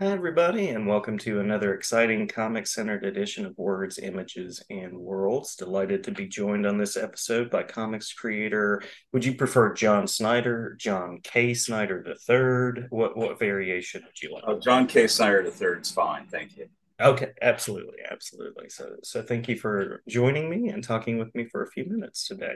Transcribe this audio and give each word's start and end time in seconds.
Hi, 0.00 0.06
everybody, 0.06 0.68
and 0.68 0.86
welcome 0.86 1.18
to 1.18 1.40
another 1.40 1.74
exciting 1.74 2.28
comic 2.28 2.68
centered 2.68 3.04
edition 3.04 3.44
of 3.44 3.58
Words, 3.58 3.98
Images, 3.98 4.62
and 4.70 4.96
Worlds. 4.96 5.56
Delighted 5.56 6.04
to 6.04 6.12
be 6.12 6.28
joined 6.28 6.66
on 6.66 6.78
this 6.78 6.96
episode 6.96 7.50
by 7.50 7.64
comics 7.64 8.12
creator. 8.12 8.80
Would 9.12 9.24
you 9.24 9.34
prefer 9.34 9.74
John 9.74 10.06
Snyder, 10.06 10.76
John 10.78 11.18
K. 11.24 11.52
Snyder 11.52 12.04
III? 12.06 12.86
What 12.90 13.16
what 13.16 13.40
variation 13.40 14.04
would 14.04 14.22
you 14.22 14.32
like? 14.34 14.44
Oh, 14.46 14.60
John 14.60 14.86
K. 14.86 15.08
Snyder 15.08 15.42
III 15.42 15.80
is 15.80 15.90
fine. 15.90 16.28
Thank 16.28 16.56
you. 16.56 16.68
Okay, 17.00 17.32
absolutely, 17.42 17.98
absolutely. 18.08 18.68
So, 18.68 18.94
so 19.02 19.20
thank 19.20 19.48
you 19.48 19.56
for 19.56 20.04
joining 20.08 20.48
me 20.48 20.68
and 20.68 20.84
talking 20.84 21.18
with 21.18 21.34
me 21.34 21.46
for 21.46 21.64
a 21.64 21.70
few 21.72 21.86
minutes 21.86 22.28
today. 22.28 22.54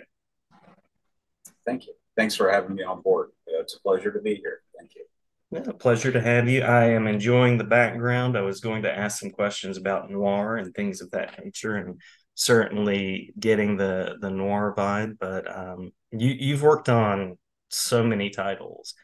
Thank 1.66 1.88
you. 1.88 1.95
Thanks 2.16 2.36
for 2.36 2.48
having 2.52 2.77
me 2.77 2.84
on 2.84 3.02
board. 3.02 3.30
It's 3.48 3.74
a 3.74 3.80
pleasure 3.80 4.12
to 4.12 4.20
be 4.20 4.36
here. 4.36 4.61
Thank 4.79 4.95
you. 4.95 5.03
Yeah, 5.52 5.70
pleasure 5.79 6.11
to 6.11 6.20
have 6.20 6.48
you. 6.48 6.62
I 6.62 6.86
am 6.86 7.06
enjoying 7.06 7.58
the 7.58 7.64
background. 7.64 8.38
I 8.38 8.40
was 8.40 8.61
going 8.61 8.84
to 8.84 8.90
ask 8.98 9.20
some 9.20 9.30
questions 9.30 9.76
about 9.76 10.11
noir 10.11 10.56
and 10.56 10.75
things 10.75 11.02
of 11.02 11.11
that 11.11 11.38
nature, 11.44 11.76
and 11.76 12.00
certainly 12.34 13.34
getting 13.38 13.76
the 13.76 14.16
the 14.18 14.30
noir 14.30 14.75
vibe. 14.75 15.18
But 15.20 15.54
um, 15.54 15.92
you 16.11 16.30
you've 16.30 16.62
worked 16.62 16.88
on 16.88 17.36
so 17.68 18.02
many 18.02 18.30
titles 18.30 18.94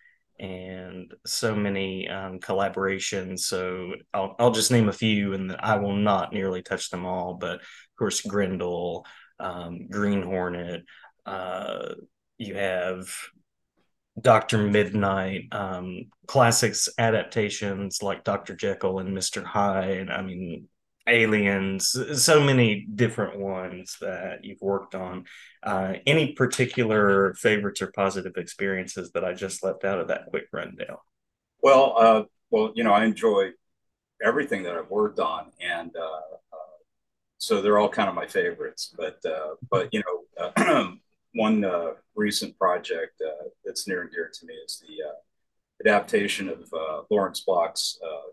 and 0.40 1.12
so 1.26 1.54
many 1.54 2.08
um, 2.08 2.38
collaborations. 2.38 3.40
So 3.40 3.92
I'll 4.14 4.34
I'll 4.38 4.52
just 4.52 4.70
name 4.70 4.88
a 4.88 4.92
few, 4.92 5.34
and 5.34 5.54
I 5.60 5.76
will 5.76 5.96
not 5.96 6.32
nearly 6.32 6.62
touch 6.62 6.88
them 6.88 7.04
all. 7.04 7.34
But 7.34 7.56
of 7.56 7.96
course, 7.98 8.22
Grendel, 8.22 9.04
um, 9.38 9.88
Green 9.88 10.22
Hornet. 10.22 10.84
Uh, 11.26 11.94
you 12.38 12.54
have 12.54 13.06
Doctor 14.20 14.58
Midnight, 14.58 15.48
um, 15.52 16.06
classics 16.26 16.88
adaptations 16.98 18.02
like 18.02 18.24
Doctor 18.24 18.54
Jekyll 18.54 18.98
and 18.98 19.14
Mister 19.14 19.44
Hyde. 19.44 19.98
And 19.98 20.12
I 20.12 20.22
mean, 20.22 20.68
Aliens. 21.08 21.96
So 22.22 22.40
many 22.40 22.86
different 22.94 23.38
ones 23.38 23.96
that 24.00 24.44
you've 24.44 24.60
worked 24.60 24.94
on. 24.94 25.24
Uh, 25.62 25.94
any 26.06 26.32
particular 26.32 27.34
favorites 27.34 27.82
or 27.82 27.90
positive 27.92 28.36
experiences 28.36 29.10
that 29.12 29.24
I 29.24 29.32
just 29.32 29.64
left 29.64 29.84
out 29.84 30.00
of 30.00 30.08
that 30.08 30.26
quick 30.26 30.44
rundown? 30.52 30.98
Well, 31.62 31.94
uh, 31.98 32.22
well, 32.50 32.72
you 32.74 32.84
know, 32.84 32.92
I 32.92 33.04
enjoy 33.04 33.50
everything 34.22 34.62
that 34.64 34.76
I've 34.76 34.90
worked 34.90 35.18
on, 35.18 35.50
and 35.60 35.94
uh, 35.96 36.02
uh 36.52 36.78
so 37.38 37.60
they're 37.62 37.78
all 37.78 37.88
kind 37.88 38.08
of 38.08 38.14
my 38.14 38.26
favorites. 38.26 38.94
But 38.96 39.18
uh, 39.24 39.54
but 39.70 39.92
you 39.92 40.02
know, 40.36 40.94
one 41.38 41.64
uh, 41.64 41.92
recent 42.16 42.58
project 42.58 43.22
uh, 43.24 43.44
that's 43.64 43.86
near 43.86 44.02
and 44.02 44.10
dear 44.10 44.28
to 44.32 44.44
me 44.44 44.54
is 44.54 44.82
the 44.82 45.04
uh, 45.04 45.88
adaptation 45.88 46.48
of 46.48 46.68
uh, 46.72 47.02
Lawrence 47.10 47.42
Block's 47.42 47.96
uh, 48.04 48.30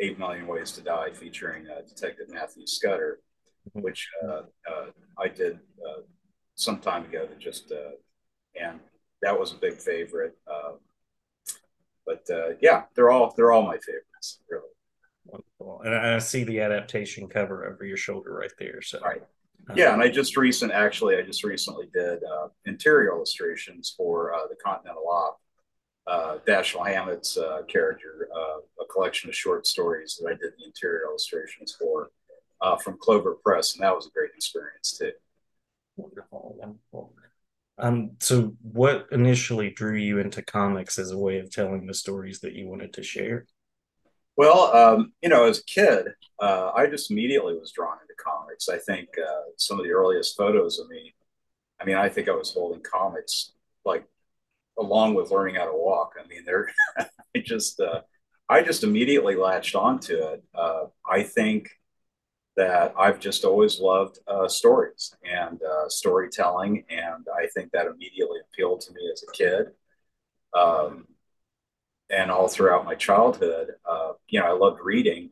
Eight 0.00 0.18
Million 0.18 0.46
Ways 0.46 0.72
to 0.72 0.80
Die, 0.80 1.10
featuring 1.12 1.66
uh, 1.68 1.82
Detective 1.86 2.30
Matthew 2.30 2.66
Scudder, 2.66 3.20
mm-hmm. 3.68 3.82
which 3.82 4.08
I 5.18 5.28
did 5.28 5.58
some 6.54 6.78
time 6.78 7.04
ago. 7.04 7.26
That 7.26 7.38
just 7.38 7.70
and 8.58 8.80
that 9.20 9.38
was 9.38 9.52
a 9.52 9.56
big 9.56 9.74
favorite. 9.74 10.34
Um, 10.50 10.78
but 12.06 12.26
yeah, 12.62 12.84
they're 12.94 13.10
all 13.10 13.34
they're 13.36 13.52
all 13.52 13.66
my 13.66 13.76
favorites, 13.76 14.40
really. 14.48 14.64
Wonderful. 15.26 15.82
And 15.84 15.94
I 15.94 16.18
see 16.18 16.44
the 16.44 16.60
adaptation 16.60 17.28
cover 17.28 17.66
over 17.66 17.84
your 17.84 17.98
shoulder 17.98 18.32
right 18.32 18.50
there. 18.58 18.80
So 18.80 18.98
right. 19.00 19.22
Yeah, 19.74 19.92
and 19.92 20.02
I 20.02 20.08
just 20.08 20.36
recent 20.36 20.72
actually 20.72 21.16
I 21.16 21.22
just 21.22 21.44
recently 21.44 21.86
did 21.92 22.22
uh, 22.24 22.48
interior 22.66 23.10
illustrations 23.10 23.94
for 23.96 24.34
uh, 24.34 24.46
the 24.48 24.56
Continental 24.56 25.08
Op. 25.08 25.40
Uh, 26.06 26.38
Dashiell 26.46 26.86
Hammett's 26.86 27.36
uh, 27.36 27.62
character, 27.68 28.28
uh, 28.34 28.82
a 28.82 28.86
collection 28.92 29.28
of 29.28 29.36
short 29.36 29.66
stories 29.66 30.18
that 30.20 30.28
I 30.28 30.32
did 30.32 30.52
the 30.58 30.64
interior 30.66 31.02
illustrations 31.08 31.76
for 31.78 32.10
uh, 32.60 32.76
from 32.76 32.98
Clover 32.98 33.36
Press, 33.44 33.74
and 33.74 33.84
that 33.84 33.94
was 33.94 34.06
a 34.06 34.10
great 34.10 34.30
experience 34.34 34.98
too. 34.98 35.12
Wonderful, 35.96 36.56
wonderful. 36.58 37.14
Um, 37.78 38.12
so, 38.20 38.56
what 38.62 39.06
initially 39.10 39.70
drew 39.70 39.96
you 39.96 40.18
into 40.18 40.42
comics 40.42 40.98
as 40.98 41.12
a 41.12 41.18
way 41.18 41.38
of 41.38 41.50
telling 41.50 41.86
the 41.86 41.94
stories 41.94 42.40
that 42.40 42.54
you 42.54 42.68
wanted 42.68 42.92
to 42.94 43.02
share? 43.02 43.46
Well, 44.40 44.74
um, 44.74 45.12
you 45.20 45.28
know, 45.28 45.44
as 45.44 45.58
a 45.58 45.64
kid, 45.64 46.06
uh, 46.40 46.70
I 46.74 46.86
just 46.86 47.10
immediately 47.10 47.52
was 47.58 47.72
drawn 47.72 47.98
into 48.00 48.14
comics. 48.16 48.70
I 48.70 48.78
think 48.78 49.10
uh, 49.18 49.42
some 49.58 49.78
of 49.78 49.84
the 49.84 49.92
earliest 49.92 50.34
photos 50.34 50.78
of 50.78 50.88
me, 50.88 51.12
I 51.78 51.84
mean, 51.84 51.96
I 51.96 52.08
think 52.08 52.26
I 52.26 52.32
was 52.32 52.54
holding 52.54 52.80
comics 52.82 53.52
like 53.84 54.06
along 54.78 55.12
with 55.14 55.30
learning 55.30 55.56
how 55.56 55.66
to 55.66 55.76
walk. 55.76 56.14
I 56.18 56.26
mean, 56.26 56.46
they're, 56.46 56.72
I 56.98 57.40
just, 57.44 57.80
uh, 57.80 58.00
I 58.48 58.62
just 58.62 58.82
immediately 58.82 59.36
latched 59.36 59.74
onto 59.74 60.14
it. 60.14 60.42
Uh, 60.54 60.84
I 61.06 61.22
think 61.22 61.68
that 62.56 62.94
I've 62.98 63.20
just 63.20 63.44
always 63.44 63.78
loved 63.78 64.20
uh, 64.26 64.48
stories 64.48 65.14
and 65.22 65.60
uh, 65.62 65.90
storytelling, 65.90 66.86
and 66.88 67.26
I 67.38 67.48
think 67.48 67.72
that 67.72 67.88
immediately 67.88 68.38
appealed 68.50 68.80
to 68.80 68.94
me 68.94 69.02
as 69.12 69.22
a 69.22 69.32
kid. 69.32 69.66
Um, 70.58 71.06
and 72.10 72.30
all 72.30 72.48
throughout 72.48 72.84
my 72.84 72.94
childhood. 72.94 73.68
Uh, 73.88 74.12
you 74.28 74.40
know, 74.40 74.46
I 74.46 74.52
loved 74.52 74.80
reading 74.82 75.30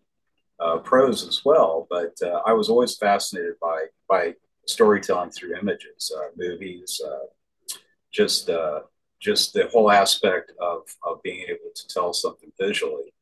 uh, 0.61 0.79
prose 0.79 1.27
as 1.27 1.45
well, 1.45 1.87
but 1.91 2.15
uh, 2.23 2.43
I 2.47 2.53
was 2.53 2.69
always 2.69 2.97
fascinated 2.97 3.55
by 3.61 3.87
by 4.09 4.35
storytelling 4.67 5.31
through 5.31 5.57
images, 5.57 6.13
uh, 6.17 6.29
movies, 6.37 7.01
uh, 7.07 7.27
just 8.13 8.51
uh, 8.51 8.81
just 9.21 9.53
the 9.53 9.69
whole 9.69 9.91
aspect 9.91 10.53
of 10.61 10.83
of 11.05 11.23
being 11.23 11.45
able 11.49 11.71
to 11.75 11.89
tell 11.89 12.13
something 12.13 12.53
visually. 12.61 13.13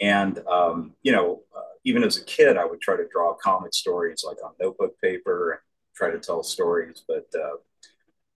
And 0.00 0.38
um, 0.46 0.94
you 1.02 1.12
know, 1.12 1.42
even 1.84 2.02
as 2.02 2.16
a 2.16 2.24
kid, 2.24 2.56
I 2.56 2.64
would 2.64 2.80
try 2.80 2.96
to 2.96 3.06
draw 3.12 3.34
comic 3.34 3.74
stories 3.74 4.24
like 4.26 4.38
on 4.44 4.52
notebook 4.60 4.98
paper 5.00 5.52
and 5.52 5.60
try 5.94 6.10
to 6.10 6.18
tell 6.18 6.42
stories, 6.42 7.04
but 7.06 7.26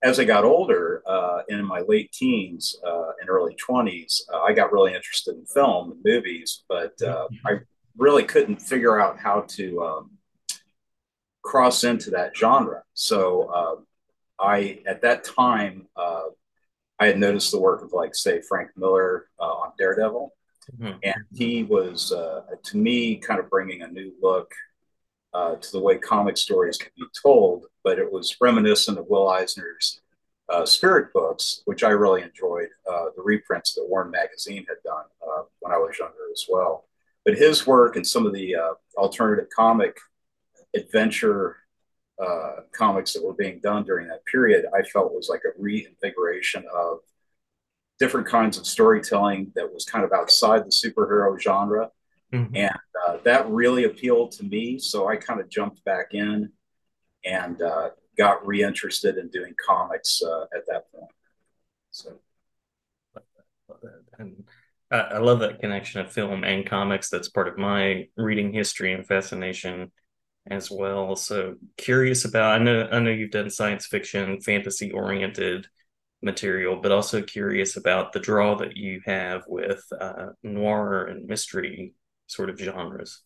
as 0.02 0.20
I 0.20 0.24
got 0.24 0.44
older, 0.44 1.02
uh, 1.06 1.42
in 1.48 1.64
my 1.64 1.80
late 1.80 2.12
teens 2.12 2.76
uh, 2.86 3.10
and 3.20 3.28
early 3.28 3.56
20s, 3.56 4.22
uh, 4.32 4.40
I 4.42 4.52
got 4.52 4.72
really 4.72 4.94
interested 4.94 5.34
in 5.36 5.44
film 5.46 5.92
and 5.92 6.00
movies, 6.04 6.64
but 6.68 6.92
uh, 7.02 7.26
mm-hmm. 7.26 7.46
I 7.46 7.58
really 7.96 8.22
couldn't 8.22 8.62
figure 8.62 9.00
out 9.00 9.18
how 9.18 9.44
to 9.48 9.82
um, 9.82 10.10
cross 11.42 11.82
into 11.82 12.10
that 12.10 12.36
genre. 12.36 12.82
So 12.94 13.52
um, 13.52 13.86
I, 14.38 14.80
at 14.86 15.02
that 15.02 15.24
time, 15.24 15.88
uh, 15.96 16.26
I 17.00 17.06
had 17.06 17.18
noticed 17.18 17.50
the 17.50 17.60
work 17.60 17.82
of, 17.82 17.92
like, 17.92 18.14
say, 18.14 18.40
Frank 18.40 18.70
Miller 18.76 19.28
uh, 19.40 19.44
on 19.44 19.72
Daredevil. 19.78 20.32
Mm-hmm. 20.78 20.98
And 21.02 21.24
he 21.34 21.64
was, 21.64 22.10
to 22.10 22.76
me, 22.76 23.16
kind 23.16 23.40
of 23.40 23.48
bringing 23.50 23.82
a 23.82 23.88
new 23.88 24.12
look 24.20 24.52
uh, 25.34 25.56
to 25.56 25.72
the 25.72 25.80
way 25.80 25.98
comic 25.98 26.36
stories 26.36 26.78
can 26.78 26.90
be 26.96 27.04
told, 27.22 27.66
but 27.84 27.98
it 27.98 28.10
was 28.10 28.36
reminiscent 28.40 28.98
of 28.98 29.06
Will 29.08 29.28
Eisner's 29.28 30.00
uh, 30.48 30.64
Spirit 30.64 31.12
books, 31.12 31.62
which 31.66 31.84
I 31.84 31.90
really 31.90 32.22
enjoyed, 32.22 32.68
uh, 32.90 33.06
the 33.16 33.22
reprints 33.22 33.74
that 33.74 33.86
Warren 33.86 34.10
Magazine 34.10 34.64
had 34.68 34.78
done 34.84 35.04
uh, 35.22 35.42
when 35.60 35.72
I 35.72 35.78
was 35.78 35.98
younger 35.98 36.14
as 36.32 36.44
well. 36.48 36.86
But 37.24 37.36
his 37.36 37.66
work 37.66 37.96
and 37.96 38.06
some 38.06 38.26
of 38.26 38.32
the 38.32 38.56
uh, 38.56 38.74
alternative 38.96 39.48
comic 39.54 39.98
adventure 40.74 41.56
uh, 42.18 42.62
comics 42.72 43.12
that 43.12 43.24
were 43.24 43.34
being 43.34 43.60
done 43.60 43.84
during 43.84 44.08
that 44.08 44.24
period, 44.24 44.64
I 44.74 44.82
felt 44.82 45.12
was 45.12 45.28
like 45.28 45.42
a 45.44 45.60
reinvigoration 45.60 46.64
of 46.74 46.98
different 47.98 48.26
kinds 48.26 48.58
of 48.58 48.66
storytelling 48.66 49.52
that 49.54 49.72
was 49.72 49.84
kind 49.84 50.04
of 50.04 50.12
outside 50.12 50.64
the 50.64 50.70
superhero 50.70 51.38
genre 51.38 51.90
Mm-hmm. 52.32 52.56
And 52.56 52.78
uh, 53.06 53.16
that 53.24 53.48
really 53.48 53.84
appealed 53.84 54.32
to 54.32 54.44
me. 54.44 54.78
So 54.78 55.08
I 55.08 55.16
kind 55.16 55.40
of 55.40 55.48
jumped 55.48 55.84
back 55.84 56.08
in 56.12 56.52
and 57.24 57.60
uh, 57.62 57.90
got 58.16 58.46
reinterested 58.46 59.16
in 59.16 59.28
doing 59.28 59.54
comics 59.66 60.22
uh, 60.22 60.44
at 60.54 60.66
that 60.66 60.92
point. 60.92 61.10
So. 61.90 62.20
And 64.18 64.44
I 64.90 65.18
love 65.18 65.40
that 65.40 65.60
connection 65.60 66.00
of 66.00 66.10
film 66.10 66.44
and 66.44 66.66
comics. 66.66 67.10
That's 67.10 67.28
part 67.28 67.48
of 67.48 67.58
my 67.58 68.08
reading 68.16 68.52
history 68.52 68.92
and 68.92 69.06
fascination 69.06 69.92
as 70.50 70.70
well. 70.70 71.14
So 71.14 71.56
curious 71.76 72.24
about. 72.24 72.60
I 72.60 72.64
know 72.64 72.88
I 72.90 72.98
know 72.98 73.10
you've 73.10 73.30
done 73.30 73.50
science 73.50 73.86
fiction, 73.86 74.40
fantasy 74.40 74.90
oriented 74.90 75.66
material, 76.22 76.80
but 76.82 76.90
also 76.90 77.22
curious 77.22 77.76
about 77.76 78.12
the 78.12 78.20
draw 78.20 78.56
that 78.56 78.76
you 78.76 79.00
have 79.04 79.42
with 79.46 79.84
uh, 80.00 80.28
noir 80.42 81.04
and 81.04 81.26
mystery 81.26 81.94
sort 82.28 82.50
of 82.50 82.58
genres? 82.58 83.22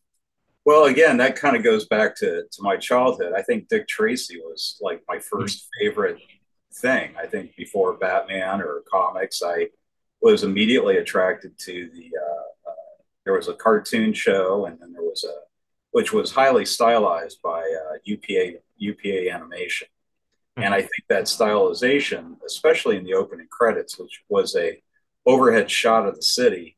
Well, 0.64 0.84
again, 0.84 1.16
that 1.18 1.36
kind 1.36 1.56
of 1.56 1.64
goes 1.64 1.86
back 1.86 2.16
to, 2.16 2.44
to 2.50 2.62
my 2.62 2.76
childhood. 2.76 3.32
I 3.36 3.42
think 3.42 3.68
Dick 3.68 3.88
Tracy 3.88 4.38
was 4.38 4.78
like 4.80 5.02
my 5.08 5.16
1st 5.16 5.22
mm-hmm. 5.32 5.84
favorite 5.84 6.18
thing. 6.74 7.14
I 7.20 7.26
think 7.26 7.54
before 7.56 7.94
Batman 7.94 8.62
or 8.62 8.82
comics, 8.90 9.42
I 9.44 9.68
was 10.22 10.44
immediately 10.44 10.96
attracted 10.96 11.58
to 11.58 11.90
the. 11.92 12.10
Uh, 12.16 12.70
uh, 12.70 13.02
there 13.24 13.34
was 13.34 13.48
a 13.48 13.54
cartoon 13.54 14.12
show, 14.14 14.66
and 14.66 14.78
then 14.80 14.92
there 14.92 15.02
was 15.02 15.24
a, 15.24 15.34
which 15.90 16.12
was 16.12 16.30
highly 16.30 16.64
stylized 16.64 17.42
by 17.42 17.60
uh, 17.60 17.96
UPA 18.04 18.60
UPA 18.78 19.30
Animation, 19.30 19.88
mm-hmm. 20.56 20.62
and 20.62 20.72
I 20.72 20.80
think 20.80 21.04
that 21.08 21.24
stylization, 21.24 22.36
especially 22.46 22.96
in 22.96 23.04
the 23.04 23.14
opening 23.14 23.48
credits, 23.50 23.98
which 23.98 24.22
was 24.28 24.54
a 24.54 24.80
overhead 25.26 25.68
shot 25.70 26.06
of 26.06 26.14
the 26.14 26.22
city 26.22 26.76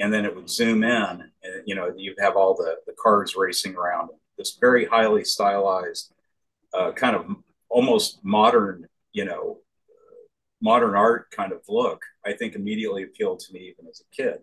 and 0.00 0.12
then 0.12 0.24
it 0.24 0.34
would 0.34 0.48
zoom 0.48 0.82
in, 0.82 1.29
and 1.42 1.62
you 1.66 1.74
know 1.74 1.92
you'd 1.96 2.18
have 2.20 2.36
all 2.36 2.54
the 2.54 2.76
the 2.86 2.94
cars 3.00 3.34
racing 3.36 3.74
around. 3.74 4.10
This 4.36 4.56
very 4.60 4.86
highly 4.86 5.24
stylized, 5.24 6.12
uh, 6.72 6.92
kind 6.92 7.14
of 7.14 7.26
almost 7.68 8.20
modern, 8.24 8.86
you 9.12 9.24
know, 9.24 9.58
modern 10.62 10.94
art 10.94 11.30
kind 11.30 11.52
of 11.52 11.60
look. 11.68 12.02
I 12.24 12.32
think 12.32 12.54
immediately 12.54 13.02
appealed 13.02 13.40
to 13.40 13.52
me 13.52 13.60
even 13.60 13.86
as 13.88 14.00
a 14.00 14.14
kid. 14.14 14.40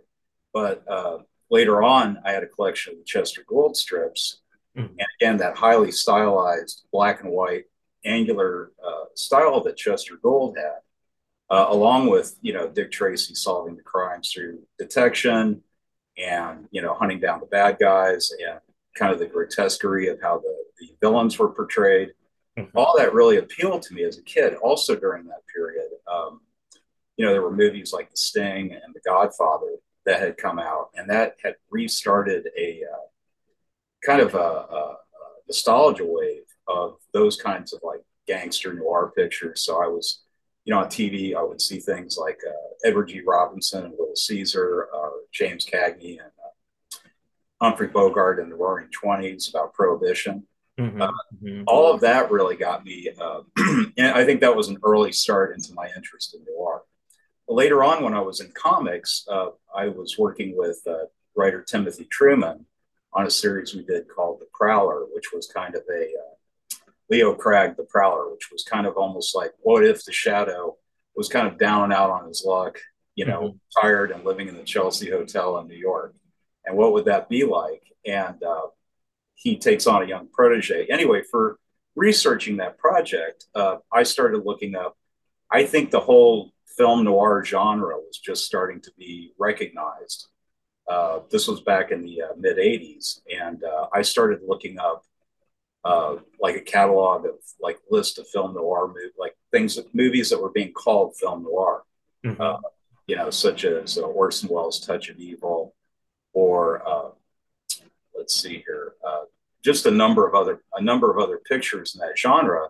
But 0.53 0.83
uh, 0.87 1.19
later 1.49 1.83
on, 1.83 2.19
I 2.25 2.31
had 2.31 2.43
a 2.43 2.47
collection 2.47 2.93
of 2.93 2.99
the 2.99 3.05
Chester 3.05 3.43
Gould 3.47 3.75
strips, 3.75 4.41
mm-hmm. 4.77 4.93
and 4.99 5.07
again 5.19 5.37
that 5.37 5.57
highly 5.57 5.91
stylized 5.91 6.85
black 6.91 7.21
and 7.21 7.31
white 7.31 7.65
angular 8.05 8.71
uh, 8.85 9.05
style 9.15 9.61
that 9.61 9.77
Chester 9.77 10.17
Gould 10.21 10.57
had 10.57 10.81
uh, 11.49 11.67
along 11.69 12.09
with 12.09 12.37
you 12.41 12.53
know 12.53 12.67
Dick 12.67 12.91
Tracy 12.91 13.35
solving 13.35 13.75
the 13.75 13.83
crimes 13.83 14.31
through 14.31 14.59
detection 14.77 15.61
and 16.17 16.67
you 16.71 16.81
know 16.81 16.93
hunting 16.93 17.19
down 17.19 17.39
the 17.39 17.45
bad 17.45 17.77
guys 17.79 18.31
and 18.31 18.59
kind 18.95 19.13
of 19.13 19.19
the 19.19 19.25
grotesquerie 19.25 20.07
of 20.07 20.19
how 20.21 20.39
the, 20.39 20.55
the 20.79 20.89
villains 21.01 21.37
were 21.37 21.49
portrayed. 21.49 22.13
Mm-hmm. 22.57 22.75
All 22.75 22.95
that 22.97 23.13
really 23.13 23.37
appealed 23.37 23.83
to 23.83 23.93
me 23.93 24.03
as 24.03 24.17
a 24.17 24.23
kid. 24.23 24.55
Also 24.55 24.95
during 24.95 25.25
that 25.25 25.43
period, 25.53 25.89
um, 26.11 26.41
you 27.15 27.25
know, 27.25 27.31
there 27.31 27.43
were 27.43 27.55
movies 27.55 27.93
like 27.93 28.09
The 28.09 28.17
Sting 28.17 28.73
and 28.73 28.93
The 28.93 29.01
Godfather 29.05 29.77
that 30.05 30.19
had 30.19 30.37
come 30.37 30.57
out, 30.57 30.89
and 30.95 31.09
that 31.09 31.35
had 31.43 31.55
restarted 31.69 32.47
a 32.57 32.81
uh, 32.91 33.05
kind 34.05 34.21
of 34.21 34.33
a, 34.33 34.37
a, 34.37 34.41
a 34.41 34.97
nostalgia 35.47 36.05
wave 36.05 36.43
of 36.67 36.97
those 37.13 37.35
kinds 37.35 37.73
of 37.73 37.81
like 37.83 38.01
gangster 38.27 38.73
noir 38.73 39.11
pictures. 39.15 39.61
So 39.61 39.81
I 39.81 39.87
was 39.87 40.23
you 40.67 40.73
know, 40.73 40.81
on 40.81 40.87
TV, 40.87 41.33
I 41.33 41.41
would 41.41 41.61
see 41.61 41.79
things 41.79 42.17
like 42.17 42.41
uh, 42.45 42.51
Edward 42.83 43.07
G. 43.07 43.21
Robinson 43.25 43.85
and 43.85 43.91
Little 43.91 44.17
Caesar, 44.17 44.89
uh, 44.93 45.11
James 45.31 45.65
Cagney, 45.65 46.19
and 46.19 46.31
uh, 46.43 46.97
Humphrey 47.61 47.87
Bogart 47.87 48.37
in 48.39 48.49
the 48.49 48.55
Roaring 48.55 48.89
Twenties 48.91 49.47
about 49.47 49.73
Prohibition. 49.73 50.45
Mm-hmm. 50.77 51.01
Uh, 51.01 51.11
mm-hmm. 51.41 51.63
All 51.67 51.93
of 51.93 52.01
that 52.01 52.29
really 52.31 52.57
got 52.57 52.83
me, 52.83 53.07
uh, 53.17 53.43
and 53.97 54.07
I 54.11 54.25
think 54.25 54.41
that 54.41 54.57
was 54.57 54.67
an 54.67 54.77
early 54.83 55.13
start 55.13 55.55
into 55.55 55.73
my 55.73 55.87
interest 55.95 56.35
in 56.35 56.43
noir. 56.53 56.83
Later 57.47 57.81
on, 57.81 58.03
when 58.03 58.13
I 58.13 58.19
was 58.19 58.41
in 58.41 58.51
comics, 58.51 59.25
uh, 59.31 59.51
I 59.73 59.87
was 59.87 60.17
working 60.17 60.53
with 60.57 60.85
writer 61.33 61.63
Timothy 61.63 62.09
Truman 62.11 62.65
on 63.13 63.25
a 63.25 63.31
series 63.31 63.73
we 63.73 63.85
did 63.85 64.09
called 64.09 64.41
The 64.41 64.47
Prowler, 64.53 65.05
which 65.13 65.31
was 65.31 65.47
kind 65.47 65.75
of 65.75 65.83
a 65.89 66.07
Leon 67.09 67.35
Kragg, 67.35 67.77
the 67.77 67.83
Prowler, 67.83 68.31
which 68.31 68.51
was 68.51 68.63
kind 68.63 68.85
of 68.85 68.97
almost 68.97 69.35
like, 69.35 69.53
what 69.59 69.85
if 69.85 70.03
the 70.03 70.11
Shadow 70.11 70.77
was 71.15 71.29
kind 71.29 71.47
of 71.47 71.57
down 71.57 71.85
and 71.85 71.93
out 71.93 72.11
on 72.11 72.27
his 72.27 72.43
luck, 72.45 72.79
you 73.15 73.25
know, 73.25 73.41
mm-hmm. 73.41 73.81
tired 73.81 74.11
and 74.11 74.25
living 74.25 74.47
in 74.47 74.57
the 74.57 74.63
Chelsea 74.63 75.09
Hotel 75.09 75.57
in 75.59 75.67
New 75.67 75.77
York? 75.77 76.15
And 76.65 76.77
what 76.77 76.93
would 76.93 77.05
that 77.05 77.29
be 77.29 77.45
like? 77.45 77.83
And 78.05 78.41
uh, 78.43 78.67
he 79.35 79.57
takes 79.57 79.87
on 79.87 80.03
a 80.03 80.07
young 80.07 80.27
protege. 80.31 80.87
Anyway, 80.89 81.23
for 81.29 81.57
researching 81.95 82.57
that 82.57 82.77
project, 82.77 83.45
uh, 83.55 83.77
I 83.91 84.03
started 84.03 84.43
looking 84.45 84.75
up, 84.75 84.97
I 85.51 85.65
think 85.65 85.91
the 85.91 85.99
whole 85.99 86.51
film 86.77 87.05
noir 87.05 87.43
genre 87.43 87.95
was 87.97 88.19
just 88.19 88.45
starting 88.45 88.81
to 88.81 88.91
be 88.97 89.31
recognized. 89.39 90.27
Uh, 90.87 91.19
this 91.31 91.47
was 91.47 91.61
back 91.61 91.91
in 91.91 92.03
the 92.03 92.21
uh, 92.21 92.33
mid 92.37 92.57
80s. 92.57 93.21
And 93.41 93.63
uh, 93.63 93.87
I 93.93 94.03
started 94.03 94.41
looking 94.45 94.77
up 94.79 95.03
uh, 95.87 96.17
like 96.41 96.57
a 96.57 96.61
catalog 96.61 97.25
of 97.25 97.35
like 97.61 97.79
list 97.89 98.19
of 98.19 98.27
film 98.27 98.53
noir 98.53 98.89
movie, 98.89 99.13
like 99.17 99.33
things, 99.51 99.77
that 99.77 99.95
movies 99.95 100.29
that 100.29 100.41
were 100.41 100.51
being 100.51 100.73
called 100.73 101.15
film 101.15 101.43
noir, 101.43 101.83
mm-hmm. 102.25 102.41
uh, 102.41 102.57
you 103.07 103.15
know, 103.15 103.29
such 103.29 103.63
as 103.63 103.97
uh, 103.97 104.01
Orson 104.01 104.49
Welles' 104.49 104.85
Touch 104.85 105.07
of 105.07 105.17
Evil, 105.17 105.73
or 106.33 106.85
uh, 106.85 107.11
let's 108.17 108.35
see 108.35 108.61
here, 108.65 108.95
uh, 109.07 109.21
just 109.63 109.85
a 109.85 109.91
number 109.91 110.27
of 110.27 110.35
other 110.35 110.61
a 110.73 110.81
number 110.81 111.09
of 111.09 111.23
other 111.23 111.39
pictures 111.47 111.95
in 111.95 112.05
that 112.05 112.19
genre, 112.19 112.67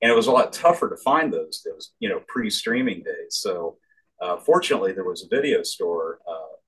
and 0.00 0.12
it 0.12 0.14
was 0.14 0.28
a 0.28 0.32
lot 0.32 0.52
tougher 0.52 0.88
to 0.88 0.96
find 0.98 1.32
those. 1.32 1.66
Was 1.74 1.92
you 1.98 2.08
know 2.08 2.20
pre-streaming 2.28 3.02
days, 3.02 3.30
so 3.30 3.78
uh, 4.22 4.36
fortunately 4.36 4.92
there 4.92 5.02
was 5.02 5.24
a 5.24 5.34
video 5.36 5.64
store 5.64 6.20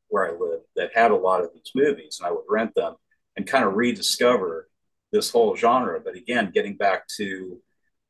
where 0.08 0.28
I 0.28 0.32
lived 0.32 0.64
that 0.76 0.90
had 0.94 1.10
a 1.10 1.16
lot 1.16 1.43
of 1.43 1.50
these 1.55 1.70
movies, 1.76 2.19
and 2.20 2.26
I 2.26 2.32
would 2.32 2.44
rent 2.50 2.75
them 2.75 2.96
and 3.37 3.46
kind 3.46 3.64
of 3.64 3.75
rediscover 3.75 4.69
this 5.12 5.30
whole 5.30 5.54
genre. 5.56 6.00
But 6.00 6.16
again, 6.16 6.50
getting 6.52 6.74
back 6.76 7.06
to 7.18 7.60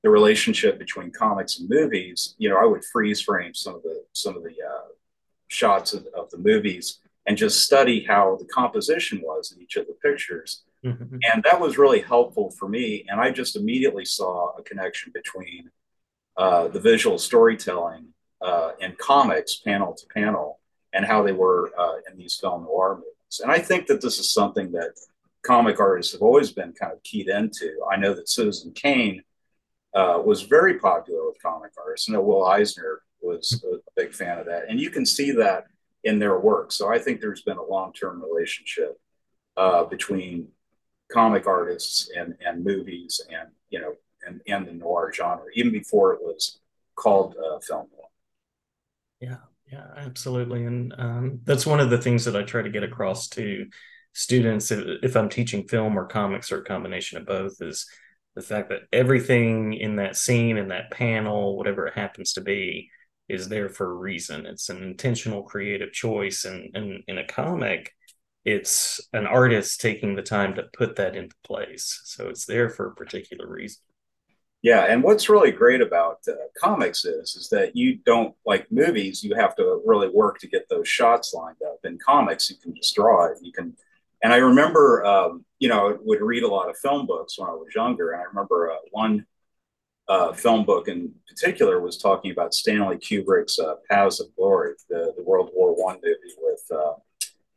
the 0.03 0.11
relationship 0.11 0.79
between 0.79 1.11
comics 1.11 1.59
and 1.59 1.69
movies, 1.69 2.35
you 2.39 2.49
know, 2.49 2.57
I 2.57 2.65
would 2.65 2.85
freeze 2.85 3.21
frame 3.21 3.55
some 3.55 3.77
of 3.77 3.83
the 3.83 4.05
some 4.13 4.37
of 4.37 4.43
the 4.43 4.51
uh, 4.51 4.89
shots 5.49 5.93
of, 5.93 6.07
of, 6.17 6.31
the 6.31 6.39
movies 6.39 6.99
and 7.27 7.37
just 7.37 7.61
study 7.61 8.03
how 8.03 8.37
the 8.41 8.47
composition 8.47 9.21
was 9.23 9.53
in 9.53 9.63
each 9.63 9.77
of 9.77 9.87
the 9.87 9.95
pictures. 10.03 10.63
Mm-hmm. 10.85 11.19
And 11.33 11.43
that 11.45 11.61
was 11.61 11.79
really 11.79 12.01
helpful 12.01 12.51
for 12.59 12.69
me. 12.69 13.05
And 13.09 13.21
I 13.21 13.31
just 13.31 13.55
immediately 13.55 14.05
saw 14.05 14.57
a 14.57 14.63
connection 14.63 15.13
between 15.13 15.71
uh, 16.37 16.69
the 16.69 16.81
visual 16.81 17.19
storytelling 17.19 18.09
uh, 18.41 18.73
and 18.81 18.97
comics, 18.99 19.57
panel 19.57 19.95
to 19.95 20.07
panel, 20.07 20.59
and 20.93 21.05
how 21.05 21.23
they 21.23 21.33
were 21.33 21.71
uh, 21.79 21.97
in 22.11 22.17
these 22.19 22.35
film 22.35 22.65
noir 22.65 22.97
movies. 22.97 23.41
And 23.41 23.53
I 23.53 23.59
think 23.59 23.87
that 23.87 24.01
this 24.01 24.19
is 24.19 24.33
something 24.33 24.73
that 24.73 24.95
comic 25.43 25.81
artists 25.81 26.13
have 26.13 26.23
always 26.23 26.53
been 26.53 26.73
kind 26.73 26.93
of 26.93 27.03
keyed 27.03 27.29
into. 27.29 27.75
I 27.91 27.97
know 27.97 28.15
that 28.15 28.29
Citizen 28.29 28.73
Kane 28.73 29.23
uh, 29.95 30.23
was 30.25 30.43
very 30.43 30.79
popular 30.79 31.27
with 31.27 31.43
comic 31.43 31.73
artists. 31.79 32.09
I 32.09 32.13
know 32.13 32.23
Will 32.23 32.47
Eisner 32.47 33.03
was 33.21 33.63
a 33.71 33.77
big 33.97 34.15
fan 34.15 34.39
of 34.39 34.47
that, 34.47 34.69
and 34.69 34.81
you 34.81 34.91
can 34.91 35.05
see 35.05 35.33
that 35.33 35.67
in 36.05 36.19
their 36.19 36.39
work. 36.39 36.73
So 36.73 36.93
I 36.93 36.99
think 36.99 37.21
there's 37.21 37.43
been 37.43 37.59
a 37.59 37.65
long-term 37.65 38.23
relationship 38.23 38.99
uh, 39.57 39.85
between 39.85 40.49
comic 41.13 41.47
artists 41.47 42.11
and 42.17 42.35
and 42.45 42.65
movies, 42.65 43.21
and 43.31 43.51
you 43.71 43.81
know, 43.81 43.95
and 44.27 44.41
and 44.47 44.67
the 44.67 44.73
noir 44.73 45.13
genre, 45.13 45.45
even 45.55 45.73
before 45.73 46.15
it 46.15 46.21
was 46.23 46.59
called 46.95 47.37
uh, 47.37 47.59
film 47.61 47.87
noir. 47.93 48.09
Yeah, 49.21 49.37
yeah, 49.71 49.87
absolutely, 49.97 50.65
and 50.65 50.95
um, 50.99 51.41
that's 51.45 51.67
one 51.67 51.81
of 51.81 51.91
the 51.91 51.99
things 51.99 52.25
that 52.25 52.37
I 52.37 52.43
try 52.43 52.63
to 52.63 52.71
get 52.71 52.83
across 52.83 53.29
to 53.31 53.67
students 54.13 54.71
if 54.71 55.17
i'm 55.17 55.29
teaching 55.29 55.67
film 55.67 55.99
or 55.99 56.07
comics 56.07 56.53
or 56.53 56.59
a 56.59 56.65
combination 56.65 57.19
of 57.19 57.27
both 57.27 57.57
is 57.61 57.87
the 58.35 58.43
fact 58.43 58.69
that 58.69 58.83
everything 58.93 59.73
in 59.73 59.97
that 59.97 60.17
scene 60.17 60.57
in 60.57 60.69
that 60.69 60.91
panel 60.91 61.57
whatever 61.57 61.87
it 61.87 61.95
happens 61.95 62.33
to 62.33 62.41
be 62.41 62.91
is 63.29 63.49
there 63.49 63.69
for 63.69 63.91
a 63.91 63.95
reason 63.95 64.47
it's 64.47 64.69
an 64.69 64.83
intentional 64.83 65.43
creative 65.43 65.93
choice 65.93 66.45
and, 66.45 66.71
and 66.75 67.03
in 67.09 67.19
a 67.19 67.27
comic 67.27 67.93
it's 68.45 69.01
an 69.13 69.27
artist 69.27 69.81
taking 69.81 70.15
the 70.15 70.23
time 70.23 70.55
to 70.55 70.65
put 70.77 70.97
that 70.97 71.17
into 71.17 71.37
place 71.45 72.03
so 72.05 72.29
it's 72.29 72.45
there 72.45 72.69
for 72.69 72.89
a 72.89 72.95
particular 72.95 73.49
reason 73.49 73.83
yeah, 74.63 74.85
and 74.89 75.03
what's 75.03 75.29
really 75.29 75.51
great 75.51 75.81
about 75.81 76.19
uh, 76.29 76.35
comics 76.57 77.05
is 77.05 77.35
is 77.35 77.49
that 77.49 77.75
you 77.75 77.97
don't 78.07 78.33
like 78.47 78.71
movies. 78.71 79.23
You 79.25 79.35
have 79.35 79.57
to 79.57 79.83
really 79.85 80.09
work 80.09 80.39
to 80.39 80.47
get 80.47 80.69
those 80.69 80.87
shots 80.87 81.35
lined 81.35 81.57
up. 81.67 81.79
In 81.83 81.99
comics, 81.99 82.49
you 82.49 82.57
can 82.63 82.73
just 82.77 82.95
draw 82.95 83.27
it. 83.27 83.39
You 83.43 83.53
can 83.53 83.75
and 84.23 84.33
I 84.33 84.37
remember, 84.37 85.05
um, 85.05 85.45
you 85.59 85.69
know, 85.69 85.91
I 85.91 85.97
would 86.01 86.21
read 86.21 86.45
a 86.45 86.49
lot 86.49 86.71
of 86.71 86.79
film 86.79 87.07
books 87.07 87.39
when 87.39 87.49
I 87.49 87.53
was 87.53 87.75
younger. 87.75 88.13
And 88.13 88.23
I 88.23 88.25
remember 88.25 88.71
uh, 88.71 88.77
one 88.91 89.27
uh, 90.09 90.33
film 90.33 90.65
book 90.65 90.89
in 90.89 91.13
particular 91.29 91.81
was 91.81 91.99
talking 91.99 92.31
about 92.31 92.55
Stanley 92.55 92.97
Kubrick's 92.97 93.59
uh, 93.59 93.75
Paths 93.91 94.21
of 94.21 94.35
Glory, 94.37 94.75
the, 94.89 95.13
the 95.17 95.23
World 95.25 95.51
War 95.55 95.75
One 95.75 95.97
movie 95.97 96.35
with 96.41 96.63
uh, 96.73 96.95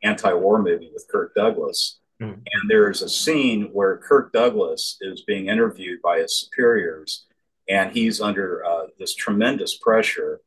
anti-war 0.04 0.62
movie 0.62 0.90
with 0.92 1.08
Kirk 1.12 1.34
Douglas. 1.36 2.00
Mm. 2.22 2.34
And 2.34 2.70
there's 2.70 3.02
a 3.02 3.10
scene 3.10 3.70
where 3.74 3.98
Kirk 3.98 4.32
Douglas 4.32 4.98
is 5.02 5.22
being 5.22 5.48
interviewed 5.50 6.02
by 6.02 6.20
his 6.20 6.40
superiors, 6.40 7.26
and 7.68 7.92
he's 7.92 8.22
under 8.22 8.66
uh, 8.66 8.88
this 8.98 9.14
tremendous 9.14 9.78
pressure 9.78 10.40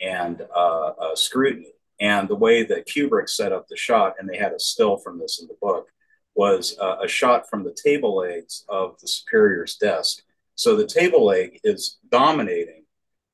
and 0.00 0.46
uh, 0.56 1.14
scrutiny 1.14 1.72
and 2.00 2.28
the 2.28 2.36
way 2.36 2.64
that 2.64 2.86
Kubrick 2.86 3.28
set 3.28 3.52
up 3.52 3.68
the 3.68 3.76
shot, 3.76 4.14
and 4.18 4.28
they 4.28 4.36
had 4.36 4.52
a 4.52 4.58
still 4.58 4.96
from 4.96 5.18
this 5.18 5.40
in 5.40 5.48
the 5.48 5.56
book, 5.60 5.88
was 6.34 6.76
uh, 6.80 6.96
a 7.02 7.08
shot 7.08 7.48
from 7.48 7.64
the 7.64 7.76
table 7.84 8.16
legs 8.16 8.64
of 8.68 8.98
the 9.00 9.08
superior's 9.08 9.76
desk. 9.76 10.22
So 10.54 10.76
the 10.76 10.86
table 10.86 11.24
leg 11.24 11.60
is 11.64 11.98
dominating, 12.10 12.84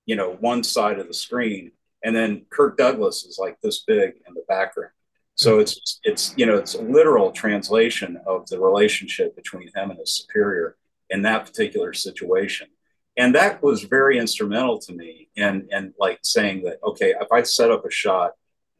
you 0.07 0.17
know, 0.17 0.37
one 0.41 0.65
side 0.65 0.99
of 0.99 1.07
the 1.07 1.15
screen, 1.15 1.73
and 2.03 2.15
then 2.15 2.47
Kirk 2.51 2.77
Douglas 2.77 3.25
is 3.25 3.39
like 3.39 3.61
this 3.61 3.83
big 3.85 4.15
in 4.27 4.35
the 4.35 4.45
background. 4.49 4.93
So 5.35 5.59
it's 5.59 6.01
it's 6.03 6.35
you 6.37 6.47
know 6.47 6.57
it's 6.57 6.75
a 6.75 6.83
literal 6.83 7.31
translation 7.31 8.19
of 8.27 8.47
the 8.47 8.59
relationship 8.59 9.37
between 9.37 9.71
him 9.75 9.91
and 9.91 9.99
his 9.99 10.17
superior 10.17 10.77
in 11.11 11.23
that 11.23 11.47
particular 11.47 11.93
situation 11.93 12.69
and 13.17 13.35
that 13.35 13.63
was 13.63 13.83
very 13.85 14.19
instrumental 14.19 14.79
to 14.79 14.93
me 14.93 15.29
and 15.37 15.69
and 15.73 15.95
like 15.99 16.19
saying 16.23 16.63
that 16.63 16.79
okay 16.85 17.15
if 17.21 17.31
i 17.33 17.43
set 17.43 17.71
up 17.71 17.85
a 17.85 17.91
shot 17.91 18.33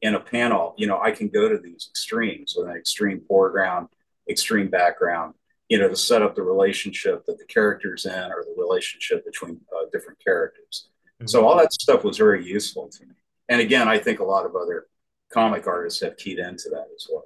in 0.03 0.15
a 0.15 0.21
panel, 0.21 0.75
you 0.77 0.87
know, 0.87 1.01
I 1.01 1.11
can 1.11 1.29
go 1.29 1.49
to 1.49 1.59
these 1.59 1.87
extremes 1.91 2.55
with 2.57 2.69
an 2.69 2.77
extreme 2.77 3.23
foreground, 3.27 3.89
extreme 4.29 4.69
background, 4.69 5.35
you 5.69 5.79
know, 5.79 5.89
to 5.89 5.97
set 5.97 6.23
up 6.23 6.35
the 6.35 6.43
relationship 6.43 7.25
that 7.27 7.39
the 7.39 7.45
characters 7.47 8.07
in 8.07 8.13
or 8.13 8.45
the 8.45 8.55
relationship 8.57 9.25
between 9.25 9.61
uh, 9.75 9.87
different 9.93 10.19
characters. 10.23 10.89
Mm-hmm. 11.17 11.27
So 11.27 11.47
all 11.47 11.57
that 11.57 11.73
stuff 11.73 12.05
was 12.05 12.19
very 12.19 12.47
useful 12.47 12.89
to 12.89 13.07
me. 13.07 13.15
And 13.49 13.61
again, 13.61 13.89
I 13.89 13.99
think 13.99 14.21
a 14.21 14.25
lot 14.25 14.45
of 14.45 14.55
other 14.55 14.87
comic 15.33 15.67
artists 15.67 16.01
have 16.03 16.17
keyed 16.17 16.39
into 16.39 16.69
that 16.71 16.87
as 16.95 17.07
well. 17.11 17.25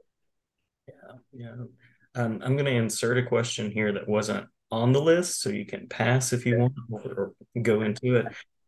Yeah, 0.89 1.13
yeah. 1.33 1.65
Um, 2.15 2.41
I'm 2.45 2.57
going 2.57 2.67
to 2.67 2.73
insert 2.73 3.19
a 3.19 3.23
question 3.23 3.71
here 3.71 3.93
that 3.93 4.09
wasn't 4.09 4.47
on 4.71 4.93
the 4.93 5.01
list, 5.01 5.41
so 5.41 5.51
you 5.51 5.65
can 5.65 5.89
pass 5.89 6.33
if 6.33 6.47
you 6.47 6.59
want 6.59 6.73
or 6.91 7.33
go 7.61 7.83
into 7.83 8.17
it. 8.17 8.27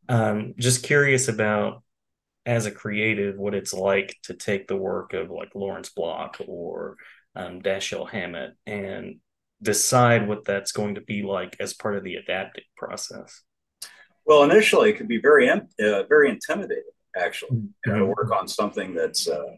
Um, 0.08 0.54
just 0.58 0.82
curious 0.82 1.28
about 1.28 1.82
as 2.44 2.66
a 2.66 2.70
creative 2.70 3.36
what 3.36 3.54
it's 3.54 3.72
like 3.72 4.16
to 4.24 4.34
take 4.34 4.66
the 4.66 4.76
work 4.76 5.12
of 5.12 5.30
like 5.30 5.54
Lawrence 5.54 5.90
Block 5.90 6.38
or 6.46 6.96
um, 7.36 7.62
Dashiell 7.62 8.08
Hammett 8.08 8.54
and 8.66 9.16
decide 9.62 10.26
what 10.26 10.44
that's 10.44 10.72
going 10.72 10.96
to 10.96 11.00
be 11.00 11.22
like 11.22 11.56
as 11.60 11.72
part 11.72 11.96
of 11.96 12.04
the 12.04 12.16
adapting 12.16 12.64
process. 12.76 13.42
Well, 14.24 14.42
initially, 14.42 14.90
it 14.90 14.96
could 14.96 15.08
be 15.08 15.20
very 15.20 15.48
uh, 15.48 15.60
very 16.08 16.30
intimidating. 16.30 16.84
Actually, 17.16 17.58
mm-hmm. 17.58 17.66
you 17.86 17.92
know, 17.92 17.98
to 18.00 18.06
work 18.06 18.32
on 18.32 18.48
something 18.48 18.94
that's 18.94 19.28
uh, 19.28 19.56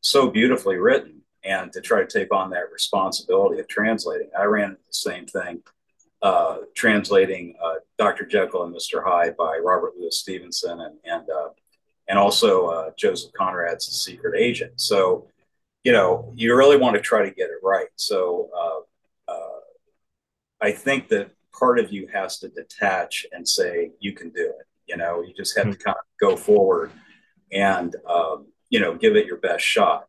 so 0.00 0.30
beautifully 0.30 0.76
written 0.76 1.22
and 1.44 1.72
to 1.72 1.80
try 1.80 2.00
to 2.00 2.06
take 2.06 2.32
on 2.34 2.50
that 2.50 2.72
responsibility 2.72 3.60
of 3.60 3.68
translating. 3.68 4.30
I 4.36 4.44
ran 4.44 4.70
into 4.70 4.82
the 4.86 4.92
same 4.92 5.26
thing 5.26 5.62
uh, 6.22 6.58
translating 6.74 7.54
uh, 7.62 7.74
Dr. 7.98 8.26
Jekyll 8.26 8.64
and 8.64 8.74
Mr. 8.74 9.04
Hyde 9.04 9.36
by 9.36 9.58
Robert 9.62 9.94
Louis 9.98 10.16
Stevenson 10.16 10.80
and 10.80 10.96
and 11.04 11.28
uh, 11.30 11.50
and 12.08 12.18
also 12.18 12.66
uh, 12.66 12.90
Joseph 12.96 13.32
Conrad's 13.32 13.86
Secret 13.86 14.38
Agent. 14.38 14.80
So, 14.80 15.26
you 15.82 15.92
know, 15.92 16.32
you 16.34 16.56
really 16.56 16.76
want 16.76 16.96
to 16.96 17.02
try 17.02 17.22
to 17.22 17.34
get 17.34 17.50
it 17.50 17.58
right. 17.62 17.88
So, 17.96 18.50
uh, 18.56 19.32
uh, 19.32 19.60
I 20.60 20.72
think 20.72 21.08
that 21.08 21.30
part 21.52 21.78
of 21.78 21.92
you 21.92 22.08
has 22.12 22.38
to 22.40 22.48
detach 22.48 23.26
and 23.32 23.48
say 23.48 23.92
you 23.98 24.12
can 24.12 24.30
do 24.30 24.44
it. 24.44 24.66
You 24.86 24.96
know, 24.96 25.22
you 25.22 25.34
just 25.34 25.56
have 25.56 25.66
mm-hmm. 25.66 25.78
to 25.78 25.84
kind 25.84 25.96
of 25.98 26.04
go 26.20 26.36
forward 26.36 26.92
and 27.52 27.94
um, 28.08 28.46
you 28.70 28.80
know 28.80 28.94
give 28.94 29.16
it 29.16 29.26
your 29.26 29.38
best 29.38 29.64
shot. 29.64 30.08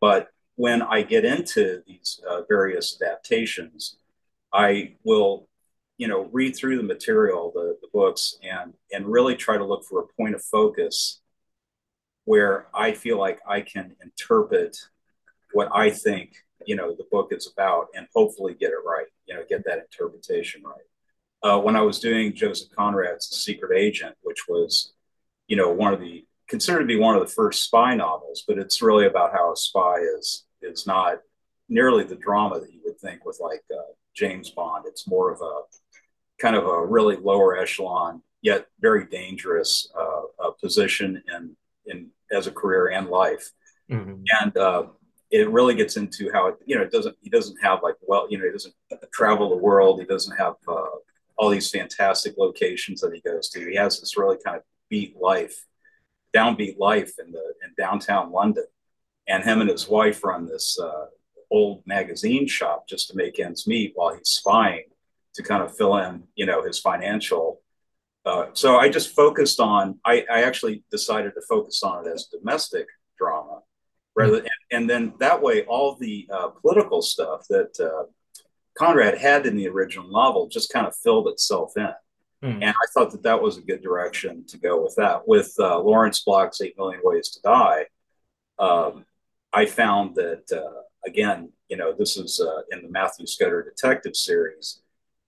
but 0.00 0.28
when 0.56 0.82
I 0.82 1.02
get 1.02 1.24
into 1.24 1.82
these 1.86 2.20
various 2.48 3.00
adaptations, 3.00 3.96
I 4.52 4.96
will, 5.04 5.48
you 5.96 6.06
know, 6.06 6.28
read 6.32 6.54
through 6.54 6.76
the 6.76 6.82
material, 6.82 7.50
the, 7.54 7.78
the 7.80 7.88
books, 7.94 8.36
and 8.42 8.74
and 8.92 9.06
really 9.06 9.36
try 9.36 9.56
to 9.56 9.64
look 9.64 9.84
for 9.84 10.00
a 10.00 10.06
point 10.18 10.34
of 10.34 10.42
focus 10.42 11.20
where 12.30 12.68
I 12.72 12.92
feel 12.92 13.18
like 13.18 13.40
I 13.44 13.60
can 13.60 13.96
interpret 14.04 14.76
what 15.52 15.68
I 15.74 15.90
think, 15.90 16.36
you 16.64 16.76
know, 16.76 16.94
the 16.94 17.08
book 17.10 17.32
is 17.32 17.50
about, 17.52 17.88
and 17.96 18.06
hopefully 18.14 18.54
get 18.54 18.70
it 18.70 18.86
right. 18.86 19.08
You 19.26 19.34
know, 19.34 19.42
get 19.48 19.64
that 19.64 19.80
interpretation 19.80 20.62
right. 20.64 20.88
Uh, 21.42 21.58
when 21.58 21.74
I 21.74 21.80
was 21.80 21.98
doing 21.98 22.32
Joseph 22.32 22.70
Conrad's 22.78 23.26
Secret 23.26 23.76
Agent, 23.76 24.14
which 24.22 24.46
was, 24.48 24.92
you 25.48 25.56
know, 25.56 25.72
one 25.72 25.92
of 25.92 25.98
the 25.98 26.24
considered 26.46 26.82
to 26.82 26.84
be 26.94 26.96
one 26.96 27.16
of 27.16 27.20
the 27.20 27.34
first 27.34 27.64
spy 27.64 27.96
novels, 27.96 28.44
but 28.46 28.58
it's 28.58 28.80
really 28.80 29.06
about 29.06 29.32
how 29.32 29.52
a 29.52 29.56
spy 29.56 29.96
is 30.16 30.44
is 30.62 30.86
not 30.86 31.18
nearly 31.68 32.04
the 32.04 32.14
drama 32.14 32.60
that 32.60 32.72
you 32.72 32.80
would 32.84 33.00
think 33.00 33.24
with 33.24 33.40
like 33.40 33.64
uh, 33.76 33.90
James 34.14 34.50
Bond. 34.50 34.84
It's 34.86 35.08
more 35.08 35.32
of 35.32 35.40
a 35.40 35.62
kind 36.40 36.54
of 36.54 36.64
a 36.64 36.86
really 36.86 37.16
lower 37.16 37.58
echelon, 37.58 38.22
yet 38.40 38.66
very 38.80 39.04
dangerous 39.06 39.90
uh, 39.98 40.50
position 40.60 41.20
in 41.34 41.56
in 41.90 42.08
as 42.32 42.46
a 42.46 42.52
career 42.52 42.88
and 42.88 43.08
life. 43.08 43.50
Mm-hmm. 43.90 44.22
And 44.40 44.56
uh, 44.56 44.84
it 45.30 45.50
really 45.50 45.74
gets 45.74 45.96
into 45.96 46.30
how 46.32 46.46
it, 46.48 46.56
you 46.64 46.76
know, 46.76 46.82
it 46.82 46.92
doesn't, 46.92 47.16
he 47.20 47.30
doesn't 47.30 47.56
have 47.62 47.80
like, 47.82 47.96
well, 48.02 48.26
you 48.30 48.38
know, 48.38 48.44
he 48.44 48.52
doesn't 48.52 48.74
travel 49.12 49.48
the 49.48 49.56
world. 49.56 50.00
He 50.00 50.06
doesn't 50.06 50.36
have 50.36 50.54
uh, 50.66 50.96
all 51.36 51.50
these 51.50 51.70
fantastic 51.70 52.34
locations 52.38 53.00
that 53.00 53.12
he 53.14 53.20
goes 53.20 53.48
to. 53.50 53.68
He 53.68 53.76
has 53.76 54.00
this 54.00 54.16
really 54.16 54.38
kind 54.44 54.56
of 54.56 54.62
beat 54.88 55.16
life, 55.20 55.56
downbeat 56.34 56.78
life 56.78 57.12
in 57.24 57.32
the, 57.32 57.42
in 57.64 57.74
downtown 57.76 58.32
London. 58.32 58.66
And 59.28 59.44
him 59.44 59.60
and 59.60 59.70
his 59.70 59.88
wife 59.88 60.22
run 60.24 60.46
this 60.46 60.78
uh, 60.80 61.06
old 61.50 61.82
magazine 61.86 62.46
shop 62.46 62.88
just 62.88 63.08
to 63.08 63.16
make 63.16 63.38
ends 63.38 63.66
meet 63.66 63.92
while 63.94 64.14
he's 64.14 64.28
spying 64.28 64.84
to 65.34 65.42
kind 65.42 65.62
of 65.62 65.76
fill 65.76 65.96
in, 65.98 66.24
you 66.34 66.46
know, 66.46 66.64
his 66.64 66.78
financial. 66.78 67.59
Uh, 68.24 68.46
so 68.52 68.76
I 68.76 68.88
just 68.88 69.14
focused 69.14 69.60
on. 69.60 69.98
I, 70.04 70.24
I, 70.30 70.42
actually 70.42 70.84
decided 70.90 71.32
to 71.34 71.42
focus 71.48 71.82
on 71.82 72.06
it 72.06 72.10
as 72.10 72.26
domestic 72.26 72.86
drama, 73.16 73.60
rather, 74.14 74.38
and, 74.38 74.48
and, 74.70 74.90
then 74.90 75.14
that 75.20 75.40
way 75.40 75.64
all 75.64 75.94
the 75.94 76.28
uh, 76.30 76.48
political 76.48 77.00
stuff 77.00 77.46
that 77.48 77.80
uh, 77.80 78.04
Conrad 78.76 79.16
had 79.16 79.46
in 79.46 79.56
the 79.56 79.68
original 79.68 80.10
novel 80.10 80.48
just 80.48 80.70
kind 80.70 80.86
of 80.86 80.94
filled 80.96 81.28
itself 81.28 81.72
in. 81.76 81.92
Mm-hmm. 82.42 82.62
And 82.62 82.70
I 82.70 82.86
thought 82.92 83.10
that 83.12 83.22
that 83.22 83.40
was 83.40 83.56
a 83.56 83.62
good 83.62 83.82
direction 83.82 84.44
to 84.48 84.58
go 84.58 84.82
with 84.82 84.94
that. 84.96 85.26
With 85.26 85.54
uh, 85.58 85.78
Lawrence 85.80 86.20
Block's 86.20 86.60
Eight 86.60 86.76
Million 86.78 87.00
Ways 87.02 87.30
to 87.30 87.40
Die, 87.42 87.86
um, 88.58 89.04
I 89.52 89.66
found 89.66 90.14
that 90.16 90.44
uh, 90.52 90.82
again, 91.06 91.52
you 91.68 91.76
know, 91.76 91.92
this 91.92 92.16
is 92.16 92.40
uh, 92.40 92.62
in 92.70 92.82
the 92.82 92.90
Matthew 92.90 93.26
Scudder 93.26 93.62
Detective 93.62 94.16
series, 94.16 94.80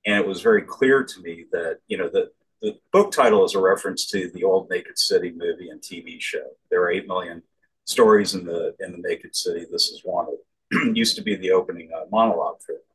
and 0.06 0.16
it 0.16 0.26
was 0.26 0.40
very 0.40 0.62
clear 0.62 1.04
to 1.04 1.20
me 1.20 1.44
that 1.52 1.78
you 1.86 1.98
know 1.98 2.08
the 2.08 2.30
the 2.62 2.78
book 2.92 3.12
title 3.12 3.44
is 3.44 3.54
a 3.54 3.60
reference 3.60 4.06
to 4.06 4.30
the 4.30 4.44
old 4.44 4.70
Naked 4.70 4.98
City 4.98 5.32
movie 5.34 5.68
and 5.68 5.80
TV 5.80 6.20
show. 6.20 6.46
There 6.70 6.82
are 6.82 6.90
eight 6.90 7.06
million 7.06 7.42
stories 7.84 8.34
in 8.34 8.44
the 8.44 8.74
in 8.80 8.92
the 8.92 8.98
Naked 8.98 9.36
City. 9.36 9.66
This 9.70 9.88
is 9.88 10.00
one 10.04 10.26
of 10.26 10.94
used 10.96 11.16
to 11.16 11.22
be 11.22 11.36
the 11.36 11.50
opening 11.50 11.90
uh, 11.94 12.04
monologue 12.10 12.62
for 12.64 12.72
it. 12.72 12.86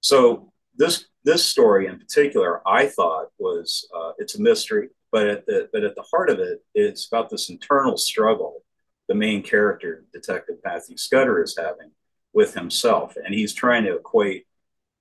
So 0.00 0.52
this 0.74 1.06
this 1.22 1.44
story 1.44 1.86
in 1.86 1.98
particular, 1.98 2.66
I 2.66 2.86
thought 2.86 3.28
was 3.38 3.88
uh, 3.94 4.12
it's 4.18 4.34
a 4.34 4.42
mystery, 4.42 4.88
but 5.12 5.28
at 5.28 5.46
the 5.46 5.68
but 5.72 5.84
at 5.84 5.94
the 5.94 6.04
heart 6.10 6.30
of 6.30 6.40
it, 6.40 6.64
it's 6.74 7.06
about 7.06 7.30
this 7.30 7.50
internal 7.50 7.96
struggle 7.96 8.64
the 9.08 9.14
main 9.14 9.42
character, 9.42 10.04
Detective 10.12 10.56
Matthew 10.64 10.96
Scudder, 10.96 11.42
is 11.42 11.56
having 11.58 11.90
with 12.32 12.54
himself. 12.54 13.16
And 13.16 13.34
he's 13.34 13.52
trying 13.52 13.84
to 13.84 13.96
equate 13.96 14.46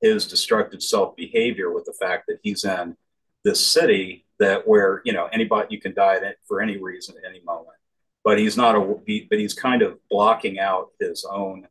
his 0.01 0.27
destructive 0.27 0.83
self 0.83 1.15
behavior 1.15 1.71
with 1.71 1.85
the 1.85 1.93
fact 1.93 2.25
that 2.27 2.39
he's 2.43 2.63
in 2.63 2.97
this 3.43 3.65
city 3.65 4.25
that 4.39 4.67
where, 4.67 5.01
you 5.05 5.13
know, 5.13 5.27
anybody, 5.31 5.67
you 5.69 5.79
can 5.79 5.93
die 5.93 6.19
for 6.47 6.61
any 6.61 6.77
reason 6.77 7.15
at 7.17 7.29
any 7.29 7.41
moment. 7.43 7.77
But 8.23 8.39
he's 8.39 8.57
not 8.57 8.75
a, 8.75 8.79
but 9.29 9.39
he's 9.39 9.53
kind 9.53 9.81
of 9.81 9.97
blocking 10.09 10.59
out 10.59 10.89
his 10.99 11.25
own, 11.29 11.67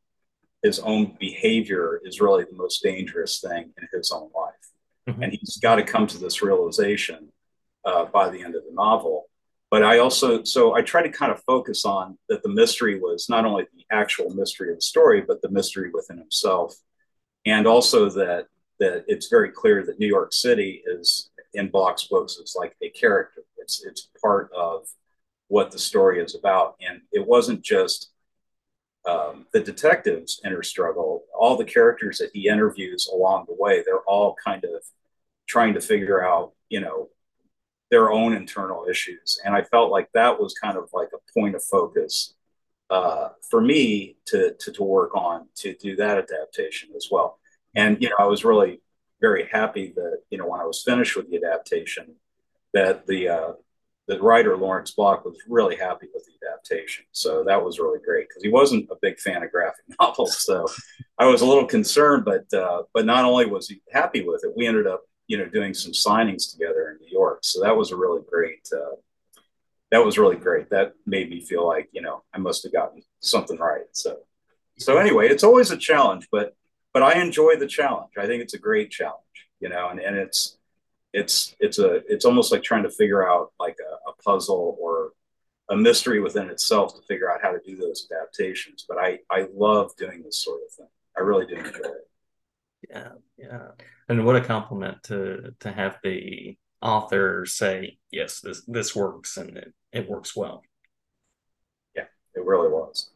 his 0.63 0.79
own 0.81 1.17
behavior 1.19 2.01
is 2.05 2.21
really 2.21 2.45
the 2.45 2.57
most 2.57 2.83
dangerous 2.83 3.41
thing 3.41 3.73
in 3.77 3.89
his 3.93 4.11
own 4.13 4.31
life. 4.35 4.55
Mm-hmm. 5.09 5.23
And 5.23 5.33
he's 5.33 5.57
got 5.57 5.77
to 5.77 5.83
come 5.83 6.07
to 6.09 6.19
this 6.19 6.43
realization 6.43 7.33
uh, 7.85 8.05
by 8.05 8.29
the 8.29 8.43
end 8.43 8.55
of 8.55 8.65
the 8.65 8.73
novel 8.73 9.29
but 9.73 9.83
I 9.83 10.01
also 10.01 10.45
so 10.45 10.75
I 10.75 10.83
try 10.83 11.03
to 11.03 11.09
kind 11.09 11.33
of 11.33 11.43
focus 11.45 11.87
on 11.87 12.19
that 12.29 12.43
the 12.43 12.51
mystery 12.51 13.01
was 13.01 13.31
not 13.31 13.47
only 13.47 13.65
the 13.73 13.87
actual 13.91 14.29
mystery 14.29 14.69
of 14.69 14.77
the 14.77 14.83
story, 14.83 15.23
but 15.23 15.41
the 15.41 15.49
mystery 15.49 15.91
within 15.91 16.19
himself, 16.19 16.77
and 17.47 17.67
also 17.67 18.11
that 18.11 18.49
that 18.81 19.05
it's 19.09 19.29
very 19.29 19.51
clear 19.51 19.83
that 19.87 19.99
New 19.99 20.07
York 20.07 20.35
City 20.35 20.83
is 20.87 21.31
in 21.55 21.69
Block's 21.69 22.05
books 22.05 22.39
it's 22.41 22.57
like 22.57 22.75
a 22.83 22.91
character. 22.91 23.43
It's 23.59 23.85
it's 23.85 24.09
part 24.21 24.51
of 24.53 24.87
what 25.49 25.71
the 25.71 25.79
story 25.79 26.23
is 26.23 26.35
about, 26.35 26.77
and 26.81 27.03
it 27.13 27.27
wasn't 27.27 27.63
just 27.63 28.11
um, 29.07 29.47
the 29.53 29.61
detectives' 29.61 30.41
inner 30.45 30.63
struggle. 30.63 31.25
All 31.39 31.57
the 31.57 31.65
characters 31.65 32.19
that 32.19 32.31
he 32.33 32.49
interviews 32.49 33.11
along 33.13 33.47
the 33.49 33.57
way, 33.59 33.83
they're 33.83 34.01
all 34.07 34.37
kind 34.43 34.65
of 34.65 34.83
trying 35.47 35.75
to 35.75 35.81
figure 35.81 36.25
out, 36.25 36.53
you 36.69 36.81
know, 36.81 37.09
their 37.91 38.11
own 38.11 38.33
internal 38.35 38.87
issues. 38.89 39.39
And 39.45 39.55
I 39.55 39.63
felt 39.65 39.91
like 39.91 40.09
that 40.15 40.41
was 40.41 40.55
kind 40.55 40.79
of 40.79 40.89
like 40.93 41.11
a 41.15 41.33
point 41.39 41.55
of 41.55 41.63
focus 41.65 42.35
uh, 42.89 43.31
for 43.51 43.61
me 43.61 44.17
to, 44.27 44.55
to, 44.61 44.73
to 44.73 44.83
work 44.83 45.15
on 45.15 45.49
to 45.57 45.75
do 45.75 45.97
that 45.97 46.19
adaptation 46.19 46.91
as 46.97 47.09
well. 47.11 47.39
And, 47.75 48.01
you 48.01 48.09
know, 48.09 48.17
I 48.19 48.25
was 48.25 48.45
really 48.45 48.81
very 49.23 49.49
happy 49.51 49.95
that, 49.97 50.19
you 50.29 50.37
know, 50.37 50.47
when 50.47 50.61
I 50.61 50.67
was 50.67 50.83
finished 50.83 51.17
with 51.17 51.31
the 51.31 51.39
adaptation, 51.39 52.17
that 52.75 53.07
the, 53.07 53.29
uh, 53.29 53.53
the 54.09 54.21
writer 54.21 54.57
Lawrence 54.57 54.91
Block 54.91 55.25
was 55.25 55.39
really 55.49 55.77
happy 55.77 56.09
with 56.13 56.27
the 56.27 56.47
adaptation. 56.47 57.07
So 57.13 57.43
that 57.45 57.65
was 57.65 57.79
really 57.79 58.01
great 58.05 58.29
because 58.29 58.43
he 58.43 58.51
wasn't 58.51 58.91
a 58.91 58.97
big 59.01 59.19
fan 59.19 59.43
of 59.43 59.51
graphic 59.51 59.85
novels. 60.01 60.45
So 60.45 60.67
I 61.17 61.25
was 61.27 61.41
a 61.41 61.47
little 61.47 61.67
concerned, 61.67 62.27
but 62.27 62.53
uh, 62.53 62.83
but 62.93 63.07
not 63.07 63.25
only 63.25 63.47
was 63.47 63.69
he 63.69 63.81
happy 63.91 64.23
with 64.27 64.45
it, 64.45 64.53
we 64.55 64.67
ended 64.67 64.87
up 64.87 65.03
you 65.33 65.39
know, 65.39 65.47
doing 65.47 65.73
some 65.73 65.93
signings 65.93 66.53
together 66.53 66.91
in 66.91 66.99
New 66.99 67.11
York. 67.11 67.39
So 67.43 67.63
that 67.63 67.75
was 67.75 67.91
a 67.91 67.97
really 67.97 68.21
great, 68.29 68.69
uh, 68.71 68.97
that 69.91 70.05
was 70.05 70.19
really 70.19 70.37
great. 70.37 70.69
That 70.69 70.93
made 71.07 71.31
me 71.31 71.41
feel 71.41 71.67
like, 71.67 71.89
you 71.93 72.03
know, 72.03 72.23
I 72.35 72.39
must 72.39 72.63
have 72.65 72.73
gotten 72.73 73.03
something 73.21 73.59
right. 73.59 73.85
So, 73.93 74.19
so 74.79 74.99
anyway, 74.99 75.29
it's 75.29 75.43
always 75.43 75.71
a 75.71 75.77
challenge, 75.79 76.29
but, 76.31 76.55
but 76.93 77.03
I 77.03 77.21
enjoy 77.21 77.57
the 77.57 77.67
challenge. 77.67 78.13
I 78.19 78.27
think 78.27 78.43
it's 78.43 78.55
a 78.55 78.59
great 78.59 78.91
challenge, 78.91 79.49
you 79.61 79.69
know, 79.69 79.89
and, 79.89 80.01
and 80.01 80.17
it's, 80.17 80.59
it's, 81.13 81.55
it's 81.61 81.79
a, 81.79 82.03
it's 82.09 82.25
almost 82.25 82.53
like 82.53 82.63
trying 82.63 82.85
to 82.85 82.91
figure 82.91 83.27
out 83.29 83.53
like 83.59 83.77
a, 83.81 84.11
a 84.11 84.15
puzzle 84.23 84.77
or 84.81 85.13
a 85.69 85.77
mystery 85.77 86.21
within 86.21 86.51
itself 86.51 86.95
to 86.95 87.03
figure 87.07 87.31
out 87.31 87.41
how 87.43 87.53
to 87.53 87.61
do 87.65 87.77
those 87.77 88.09
adaptations. 88.11 88.85
But 88.89 88.99
I, 88.99 89.19
I 89.31 89.47
love 89.55 89.93
doing 89.97 90.23
this 90.23 90.39
sort 90.43 90.61
of 90.67 90.73
thing. 90.75 90.89
I 91.17 91.21
really 91.21 91.47
do 91.47 91.57
enjoy 91.57 91.71
it. 91.71 92.09
Yeah, 92.91 93.13
yeah. 93.39 93.69
And 94.09 94.25
what 94.27 94.37
a 94.37 94.41
compliment 94.41 95.03
to 95.05 95.55
to 95.61 95.71
have 95.71 95.99
the 96.03 96.57
author 96.83 97.47
say, 97.47 97.99
yes, 98.11 98.41
this 98.41 98.63
this 98.67 98.97
works 98.97 99.37
and 99.37 99.57
it, 99.57 99.73
it 99.93 100.09
works 100.09 100.35
well. 100.35 100.63
Yeah, 101.95 102.07
it 102.35 102.43
It 102.43 102.47
really 102.47 102.69
was. 102.69 103.11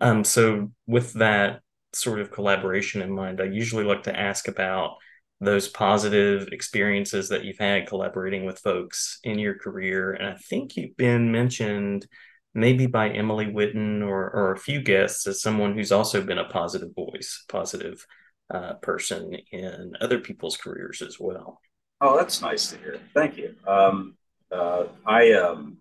Um, 0.00 0.24
so 0.24 0.72
with 0.86 1.14
that 1.14 1.62
sort 1.96 2.20
of 2.20 2.30
collaboration 2.30 3.02
in 3.02 3.10
mind, 3.10 3.40
I 3.40 3.44
usually 3.44 3.84
like 3.84 4.04
to 4.04 4.18
ask 4.18 4.48
about 4.48 4.96
those 5.40 5.68
positive 5.68 6.48
experiences 6.52 7.28
that 7.28 7.44
you've 7.44 7.58
had 7.58 7.86
collaborating 7.86 8.46
with 8.46 8.58
folks 8.60 9.18
in 9.22 9.38
your 9.38 9.54
career. 9.54 10.12
And 10.12 10.26
I 10.26 10.36
think 10.48 10.76
you've 10.76 10.96
been 10.96 11.30
mentioned 11.30 12.06
maybe 12.54 12.86
by 12.86 13.10
Emily 13.10 13.46
Witten 13.46 14.02
or, 14.02 14.30
or 14.30 14.52
a 14.52 14.58
few 14.58 14.80
guests 14.80 15.26
as 15.26 15.42
someone 15.42 15.74
who's 15.74 15.92
also 15.92 16.22
been 16.22 16.38
a 16.38 16.48
positive 16.48 16.94
voice, 16.94 17.44
positive 17.48 18.06
uh, 18.52 18.74
person 18.74 19.36
in 19.52 19.92
other 20.00 20.20
people's 20.20 20.56
careers 20.56 21.02
as 21.02 21.20
well. 21.20 21.60
Oh, 22.00 22.16
that's 22.16 22.40
nice 22.40 22.70
to 22.70 22.78
hear. 22.78 22.98
Thank 23.14 23.36
you. 23.36 23.54
Um, 23.66 24.16
uh, 24.50 24.84
I 25.06 25.32
um, 25.32 25.76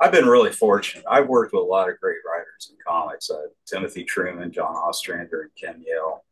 I've 0.00 0.12
been 0.12 0.26
really 0.26 0.52
fortunate. 0.52 1.04
I've 1.08 1.28
worked 1.28 1.52
with 1.52 1.62
a 1.62 1.66
lot 1.66 1.88
of 1.88 2.00
great 2.00 2.18
writers 2.26 2.70
in 2.70 2.76
comics: 2.86 3.30
uh, 3.30 3.46
Timothy 3.66 4.04
Truman, 4.04 4.52
John 4.52 4.74
Ostrander, 4.74 5.42
and 5.42 5.54
Kim 5.54 5.84
Yale. 5.86 6.24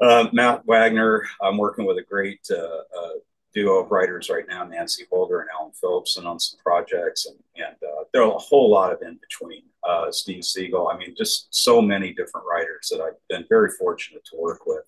Uh, 0.00 0.28
Matt 0.32 0.66
Wagner. 0.66 1.24
I'm 1.40 1.56
working 1.56 1.86
with 1.86 1.98
a 1.98 2.02
great 2.02 2.40
uh, 2.50 2.54
uh, 2.54 3.10
duo 3.54 3.80
of 3.80 3.90
writers 3.90 4.28
right 4.28 4.46
now, 4.48 4.64
Nancy 4.64 5.04
Holder 5.10 5.40
and 5.40 5.48
Alan 5.58 5.72
Phillipson, 5.72 6.26
on 6.26 6.40
some 6.40 6.58
projects, 6.62 7.26
and, 7.26 7.36
and 7.56 7.76
uh, 7.82 8.04
there 8.12 8.22
are 8.22 8.34
a 8.34 8.38
whole 8.38 8.70
lot 8.70 8.92
of 8.92 9.02
in 9.02 9.18
between. 9.20 9.62
Uh, 9.86 10.10
Steve 10.10 10.42
Seagle. 10.42 10.90
I 10.90 10.96
mean, 10.96 11.14
just 11.14 11.54
so 11.54 11.82
many 11.82 12.14
different 12.14 12.46
writers 12.50 12.88
that 12.90 13.02
I've 13.02 13.20
been 13.28 13.44
very 13.50 13.70
fortunate 13.70 14.24
to 14.24 14.36
work 14.38 14.64
with, 14.64 14.84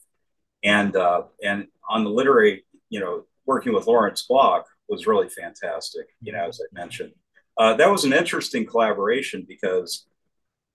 and 0.65 0.97
and 1.43 1.69
on 1.87 2.05
the 2.05 2.11
literary, 2.11 2.65
you 2.89 3.01
know, 3.01 3.25
working 3.45 3.75
with 3.75 3.87
Lawrence 3.87 4.23
Block 4.23 4.67
was 4.89 5.07
really 5.07 5.29
fantastic. 5.29 6.07
You 6.21 6.33
know, 6.33 6.47
as 6.49 6.61
I 6.61 6.75
mentioned, 6.75 7.13
uh, 7.59 7.75
that 7.75 7.91
was 7.91 8.05
an 8.05 8.13
interesting 8.13 8.67
collaboration 8.67 9.45
because, 9.47 10.07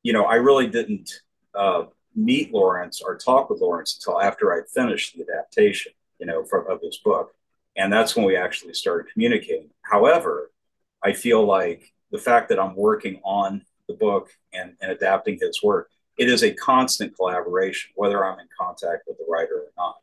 you 0.04 0.14
know, 0.14 0.26
I 0.26 0.36
really 0.36 0.68
didn't 0.68 1.12
uh, 1.54 1.86
meet 2.16 2.54
Lawrence 2.54 3.02
or 3.02 3.18
talk 3.18 3.50
with 3.50 3.62
Lawrence 3.62 3.96
until 3.96 4.22
after 4.22 4.54
I'd 4.54 4.70
finished 4.70 5.16
the 5.16 5.24
adaptation, 5.24 5.94
you 6.20 6.26
know, 6.26 6.44
from, 6.44 6.66
of 6.70 6.82
his 6.82 6.98
book 6.98 7.34
and 7.76 7.92
that's 7.92 8.16
when 8.16 8.26
we 8.26 8.36
actually 8.36 8.74
started 8.74 9.12
communicating. 9.12 9.70
However, 9.84 10.52
I 11.04 11.14
feel 11.14 11.46
like 11.46 11.94
the 12.12 12.18
fact 12.18 12.50
that 12.50 12.60
I'm 12.60 12.76
working 12.76 13.22
on 13.24 13.64
the 13.88 13.94
book 13.94 14.30
and, 14.54 14.76
and 14.82 14.92
adapting 14.92 15.40
his 15.40 15.64
work, 15.64 15.90
it 16.18 16.30
is 16.30 16.44
a 16.44 16.54
constant 16.54 17.16
collaboration, 17.16 17.92
whether 17.96 18.26
I'm 18.26 18.40
in 18.40 18.48
contact 18.60 19.04
with 19.08 19.18
the 19.18 19.26
writer 19.28 19.64
or 19.66 19.72
not. 19.78 19.96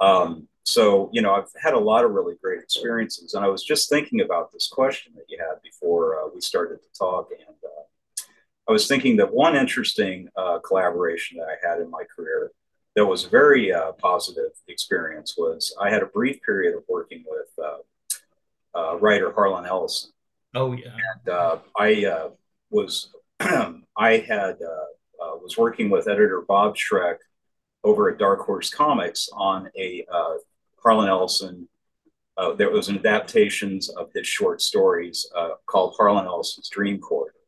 Um, 0.00 0.48
so, 0.68 1.08
you 1.14 1.22
know, 1.22 1.34
I've 1.34 1.50
had 1.56 1.72
a 1.72 1.78
lot 1.78 2.04
of 2.04 2.10
really 2.10 2.34
great 2.42 2.60
experiences. 2.60 3.32
And 3.32 3.42
I 3.42 3.48
was 3.48 3.64
just 3.64 3.88
thinking 3.88 4.20
about 4.20 4.52
this 4.52 4.68
question 4.68 5.14
that 5.16 5.24
you 5.26 5.38
had 5.38 5.62
before 5.62 6.20
uh, 6.20 6.28
we 6.34 6.42
started 6.42 6.82
to 6.82 6.98
talk. 6.98 7.30
And 7.30 7.56
uh, 7.64 8.22
I 8.68 8.72
was 8.72 8.86
thinking 8.86 9.16
that 9.16 9.32
one 9.32 9.56
interesting 9.56 10.28
uh, 10.36 10.58
collaboration 10.58 11.38
that 11.38 11.48
I 11.48 11.66
had 11.66 11.80
in 11.80 11.90
my 11.90 12.02
career 12.14 12.52
that 12.96 13.06
was 13.06 13.24
a 13.24 13.30
very 13.30 13.72
uh, 13.72 13.92
positive 13.92 14.50
experience 14.66 15.36
was 15.38 15.74
I 15.80 15.88
had 15.88 16.02
a 16.02 16.06
brief 16.06 16.42
period 16.42 16.76
of 16.76 16.82
working 16.86 17.24
with 17.26 17.64
uh, 17.64 18.78
uh, 18.78 18.98
writer 18.98 19.32
Harlan 19.32 19.64
Ellison. 19.64 20.10
Oh 20.54 20.72
yeah, 20.72 20.90
and 20.90 21.32
uh, 21.32 21.58
I 21.78 22.04
uh, 22.04 22.28
was 22.70 23.10
I 23.40 24.18
had 24.18 24.56
uh, 24.60 25.36
was 25.40 25.56
working 25.56 25.88
with 25.88 26.08
editor 26.08 26.42
Bob 26.46 26.76
Schreck 26.76 27.16
over 27.84 28.10
at 28.10 28.18
Dark 28.18 28.40
Horse 28.40 28.68
Comics 28.68 29.30
on 29.32 29.70
a 29.78 30.04
Harlan 30.82 31.08
Ellison. 31.08 31.68
there 32.56 32.70
was 32.70 32.88
an 32.88 32.98
adaptations 32.98 33.88
of 33.90 34.10
his 34.14 34.26
short 34.26 34.62
stories 34.62 35.28
called 35.66 35.94
Harlan 35.96 36.26
Ellison's 36.26 36.68
Dream 36.68 36.98
Corridor, 37.00 37.38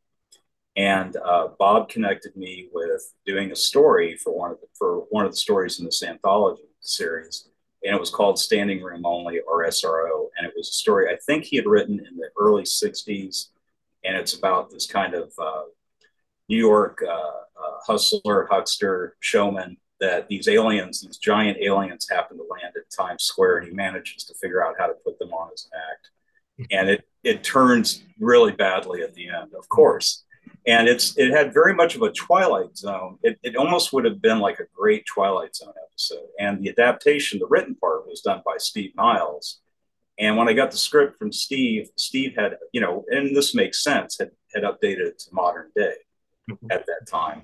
and 0.77 1.17
uh, 1.17 1.49
Bob 1.59 1.89
connected 1.89 2.37
me 2.37 2.69
with 2.73 3.13
doing 3.27 3.51
a 3.51 3.57
story 3.57 4.17
for 4.17 4.37
one 4.37 4.53
of 4.53 4.61
the, 4.61 4.67
for 4.79 5.07
one 5.11 5.25
of 5.25 5.33
the 5.33 5.37
stories 5.37 5.79
in 5.79 5.85
this 5.85 6.03
anthology 6.03 6.63
series, 6.81 7.49
and 7.83 7.95
it 7.95 8.01
was 8.01 8.11
called 8.11 8.39
Standing 8.39 8.83
Room 8.83 9.05
Only 9.05 9.41
or 9.41 9.67
SRO, 9.67 10.29
and 10.37 10.47
it 10.47 10.55
was 10.57 10.69
a 10.69 10.73
story 10.73 11.09
I 11.09 11.19
think 11.27 11.45
he 11.45 11.57
had 11.57 11.67
written 11.67 11.99
in 11.99 12.17
the 12.17 12.31
early 12.39 12.63
'60s, 12.63 13.49
and 14.05 14.17
it's 14.17 14.35
about 14.35 14.71
this 14.71 14.87
kind 14.87 15.15
of 15.15 15.33
uh, 15.39 15.65
New 16.49 16.59
York 16.59 17.03
uh, 17.07 17.13
uh, 17.13 17.79
hustler, 17.87 18.47
huckster, 18.51 19.17
showman 19.21 19.77
that 20.01 20.29
these 20.29 20.49
aliens, 20.49 21.03
these 21.03 21.19
giant 21.19 21.59
aliens, 21.61 22.09
happen 22.11 22.37
to 22.37 22.45
land 22.51 22.75
at 22.77 22.91
Times 22.91 23.25
Square, 23.25 23.59
and 23.59 23.69
he 23.69 23.75
manages 23.75 24.25
to 24.25 24.35
figure 24.35 24.65
out 24.65 24.77
how 24.79 24.87
to 24.87 24.95
put 25.05 25.19
them 25.19 25.33
on 25.33 25.51
his 25.51 25.69
act, 25.75 26.11
and 26.71 26.89
it 26.89 27.07
it 27.23 27.45
turns 27.45 28.03
really 28.19 28.53
badly 28.53 29.03
at 29.03 29.15
the 29.15 29.29
end, 29.29 29.53
of 29.57 29.69
course 29.69 30.25
and 30.67 30.89
it's 30.89 31.17
it 31.17 31.31
had 31.31 31.55
very 31.55 31.75
much 31.75 31.97
of 31.97 32.03
a 32.03 32.13
Twilight 32.13 32.77
Zone. 32.77 33.19
It, 33.23 33.39
it 33.43 33.57
almost 33.57 33.93
would 33.93 34.05
have 34.05 34.21
been 34.21 34.41
like 34.41 34.61
a 34.61 34.67
great 34.75 35.07
Twilight 35.07 35.57
Zone 35.57 35.73
episode. 35.91 36.29
And 36.39 36.63
the 36.63 36.71
adaptation, 36.71 37.39
the 37.39 37.47
written 37.47 37.75
part, 37.75 38.07
was 38.07 38.21
done 38.21 38.43
by 38.45 38.57
Steve 38.59 38.93
Niles. 38.97 39.61
And 40.19 40.37
when 40.37 40.49
I 40.49 40.53
got 40.53 40.71
the 40.71 40.77
script 40.77 41.19
from 41.19 41.33
Steve, 41.33 41.89
Steve 41.97 42.35
had, 42.37 42.59
you 42.73 42.81
know, 42.81 43.05
and 43.09 43.35
this 43.35 43.55
makes 43.55 43.83
sense, 43.83 44.19
had 44.19 44.33
had 44.55 44.65
updated 44.65 45.07
it 45.07 45.19
to 45.21 45.35
modern 45.35 45.71
day 45.75 45.95
mm-hmm. 46.51 46.71
at 46.71 46.85
that 46.87 47.07
time. 47.09 47.43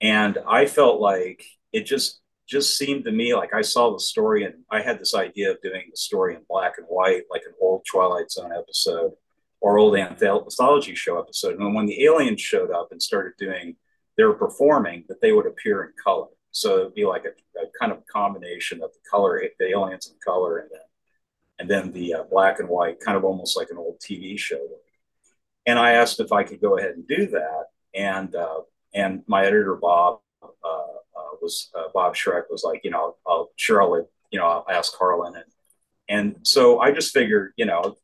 And 0.00 0.38
I 0.48 0.66
felt 0.66 1.00
like 1.00 1.44
it 1.76 1.84
just 1.84 2.20
just 2.48 2.78
seemed 2.78 3.04
to 3.04 3.10
me 3.10 3.34
like 3.34 3.52
I 3.52 3.60
saw 3.60 3.92
the 3.92 4.00
story 4.00 4.44
and 4.44 4.54
I 4.70 4.80
had 4.80 4.98
this 4.98 5.14
idea 5.14 5.50
of 5.50 5.60
doing 5.62 5.82
the 5.90 5.96
story 5.96 6.34
in 6.34 6.42
black 6.48 6.74
and 6.78 6.86
white, 6.86 7.24
like 7.30 7.42
an 7.46 7.54
old 7.60 7.84
Twilight 7.90 8.30
Zone 8.30 8.52
episode 8.52 9.12
or 9.60 9.78
old 9.78 9.96
anthology 9.96 10.94
show 10.94 11.18
episode. 11.18 11.58
And 11.58 11.74
when 11.74 11.86
the 11.86 12.04
aliens 12.04 12.40
showed 12.40 12.70
up 12.70 12.88
and 12.92 13.02
started 13.02 13.32
doing, 13.36 13.76
they 14.16 14.24
were 14.24 14.34
performing, 14.34 15.04
that 15.08 15.20
they 15.20 15.32
would 15.32 15.46
appear 15.46 15.82
in 15.82 15.90
color. 16.02 16.28
So 16.52 16.78
it'd 16.78 16.94
be 16.94 17.04
like 17.04 17.24
a, 17.24 17.60
a 17.60 17.66
kind 17.78 17.92
of 17.92 18.06
combination 18.06 18.82
of 18.82 18.90
the 18.92 19.00
color, 19.10 19.42
the 19.58 19.70
aliens 19.70 20.06
in 20.06 20.16
color, 20.24 20.58
and 20.58 20.70
then 20.72 20.80
and 21.58 21.70
then 21.70 21.92
the 21.92 22.14
uh, 22.14 22.22
black 22.30 22.60
and 22.60 22.68
white, 22.68 23.00
kind 23.00 23.16
of 23.16 23.24
almost 23.24 23.56
like 23.56 23.70
an 23.70 23.78
old 23.78 23.98
TV 23.98 24.38
show. 24.38 24.60
And 25.66 25.78
I 25.78 25.92
asked 25.92 26.20
if 26.20 26.32
I 26.32 26.44
could 26.44 26.60
go 26.60 26.78
ahead 26.78 26.92
and 26.92 27.06
do 27.08 27.26
that, 27.26 27.64
and 27.94 28.34
uh, 28.34 28.60
and 28.94 29.24
my 29.26 29.44
editor 29.44 29.74
Bob 29.74 30.20
uh, 30.42 30.96
uh 31.16 31.36
was 31.40 31.70
uh, 31.76 31.88
Bob 31.94 32.14
Schreck 32.14 32.44
was 32.50 32.64
like, 32.64 32.82
you 32.84 32.90
know, 32.90 33.16
I'll 33.26 33.50
sure 33.56 33.82
I'll 33.82 34.08
you 34.30 34.38
know 34.38 34.46
I'll 34.46 34.66
ask 34.68 34.92
Harlan 34.96 35.34
and 35.36 35.44
and 36.08 36.36
so 36.42 36.78
I 36.80 36.92
just 36.92 37.12
figured, 37.12 37.52
you 37.56 37.66
know, 37.66 37.96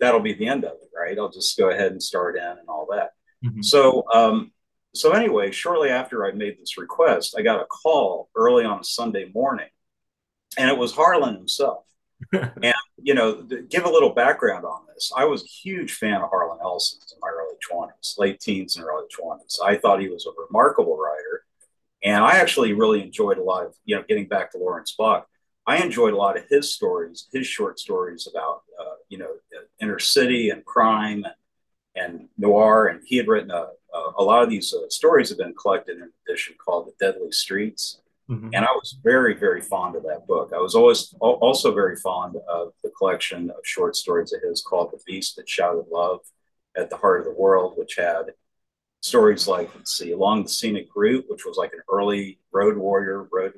that'll 0.00 0.20
be 0.20 0.34
the 0.34 0.48
end 0.48 0.64
of 0.64 0.72
it, 0.72 0.90
right? 0.96 1.18
I'll 1.18 1.30
just 1.30 1.58
go 1.58 1.70
ahead 1.70 1.92
and 1.92 2.02
start 2.02 2.36
in 2.36 2.44
and 2.44 2.68
all 2.68 2.86
that. 2.90 3.10
Mm-hmm. 3.44 3.62
So, 3.62 4.04
um, 4.12 4.52
so 4.94 5.12
anyway, 5.12 5.50
shortly 5.50 5.90
after 5.90 6.26
I 6.26 6.32
made 6.32 6.58
this 6.58 6.78
request, 6.78 7.34
I 7.38 7.42
got 7.42 7.60
a 7.60 7.66
call 7.66 8.28
early 8.34 8.64
on 8.64 8.80
a 8.80 8.84
Sunday 8.84 9.30
morning, 9.34 9.68
and 10.56 10.70
it 10.70 10.78
was 10.78 10.92
Harlan 10.92 11.34
himself. 11.34 11.84
and 12.32 12.74
you 13.00 13.14
know, 13.14 13.42
give 13.70 13.84
a 13.84 13.90
little 13.90 14.12
background 14.12 14.64
on 14.64 14.80
this. 14.92 15.12
I 15.16 15.24
was 15.24 15.42
a 15.42 15.46
huge 15.46 15.94
fan 15.94 16.20
of 16.20 16.30
Harlan 16.30 16.58
Ellison 16.60 16.98
in 17.12 17.20
my 17.20 17.28
early 17.28 17.54
twenties, 17.60 18.16
late 18.18 18.40
teens 18.40 18.76
and 18.76 18.84
early 18.84 19.06
twenties. 19.12 19.60
I 19.64 19.76
thought 19.76 20.00
he 20.00 20.08
was 20.08 20.26
a 20.26 20.42
remarkable 20.48 20.96
writer, 20.96 21.27
and 22.02 22.24
I 22.24 22.38
actually 22.38 22.72
really 22.72 23.02
enjoyed 23.02 23.38
a 23.38 23.42
lot 23.42 23.66
of 23.66 23.74
you 23.84 23.96
know 23.96 24.04
getting 24.08 24.28
back 24.28 24.52
to 24.52 24.58
Lawrence 24.58 24.94
Block. 24.96 25.26
I 25.66 25.82
enjoyed 25.82 26.14
a 26.14 26.16
lot 26.16 26.38
of 26.38 26.44
his 26.48 26.74
stories, 26.74 27.28
his 27.32 27.46
short 27.46 27.78
stories 27.78 28.28
about 28.30 28.62
uh, 28.80 28.94
you 29.08 29.18
know 29.18 29.30
inner 29.80 29.98
city 29.98 30.50
and 30.50 30.64
crime 30.64 31.24
and, 31.24 31.34
and 32.20 32.28
noir. 32.36 32.86
And 32.86 33.00
he 33.04 33.16
had 33.16 33.28
written 33.28 33.50
a, 33.50 33.68
a, 33.94 34.12
a 34.18 34.22
lot 34.22 34.42
of 34.42 34.50
these 34.50 34.72
uh, 34.72 34.88
stories 34.88 35.28
have 35.28 35.38
been 35.38 35.54
collected 35.54 35.96
in 35.96 36.04
an 36.04 36.12
edition 36.26 36.54
called 36.64 36.86
The 36.86 37.06
Deadly 37.06 37.32
Streets. 37.32 38.00
Mm-hmm. 38.30 38.50
And 38.52 38.64
I 38.64 38.72
was 38.72 38.96
very, 39.02 39.34
very 39.34 39.62
fond 39.62 39.96
of 39.96 40.02
that 40.02 40.26
book. 40.26 40.52
I 40.54 40.58
was 40.58 40.74
always 40.74 41.14
also 41.18 41.72
very 41.72 41.96
fond 41.96 42.36
of 42.46 42.74
the 42.84 42.90
collection 42.90 43.48
of 43.50 43.56
short 43.64 43.96
stories 43.96 44.34
of 44.34 44.42
his 44.42 44.60
called 44.60 44.90
The 44.92 45.00
Beast 45.06 45.36
That 45.36 45.48
Shouted 45.48 45.86
Love 45.90 46.20
at 46.76 46.90
the 46.90 46.98
Heart 46.98 47.20
of 47.20 47.24
the 47.26 47.40
World, 47.40 47.74
which 47.76 47.96
had 47.96 48.32
stories 49.00 49.46
like 49.46 49.72
let's 49.76 49.96
see 49.96 50.10
along 50.10 50.42
the 50.42 50.48
scenic 50.48 50.88
route 50.96 51.24
which 51.28 51.44
was 51.46 51.56
like 51.56 51.72
an 51.72 51.80
early 51.90 52.38
road 52.52 52.76
warrior 52.76 53.28
road 53.32 53.52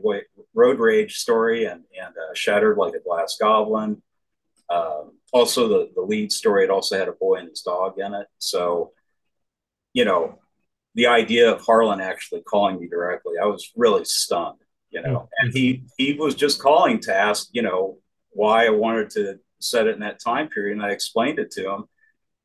road 0.55 0.79
rage 0.79 1.16
story 1.16 1.64
and 1.64 1.83
and 2.00 2.14
uh, 2.14 2.35
shattered 2.35 2.76
like 2.76 2.94
a 2.94 3.00
glass 3.00 3.37
goblin. 3.40 4.03
Um, 4.68 5.12
also 5.33 5.68
the 5.68 5.90
the 5.94 6.03
lead 6.03 6.31
story 6.31 6.64
it 6.64 6.70
also 6.70 6.98
had 6.98 7.09
a 7.09 7.12
boy 7.12 7.37
and 7.37 7.48
his 7.48 7.62
dog 7.62 7.98
in 7.98 8.14
it. 8.14 8.26
So 8.38 8.92
you 9.92 10.05
know 10.05 10.38
the 10.94 11.07
idea 11.07 11.53
of 11.53 11.61
harlan 11.61 12.00
actually 12.00 12.42
calling 12.42 12.79
me 12.81 12.88
directly 12.88 13.35
i 13.40 13.46
was 13.46 13.70
really 13.76 14.05
stunned 14.05 14.59
you 14.90 15.00
know. 15.03 15.09
Mm-hmm. 15.09 15.46
and 15.46 15.53
he 15.53 15.85
he 15.96 16.14
was 16.14 16.35
just 16.35 16.61
calling 16.61 17.00
to 17.00 17.14
ask 17.14 17.48
you 17.53 17.62
know 17.62 17.98
why 18.31 18.66
i 18.66 18.70
wanted 18.70 19.11
to 19.11 19.38
set 19.61 19.87
it 19.87 19.94
in 19.94 20.00
that 20.00 20.20
time 20.20 20.48
period 20.48 20.76
and 20.76 20.85
i 20.85 20.90
explained 20.90 21.38
it 21.38 21.50
to 21.53 21.70
him 21.70 21.85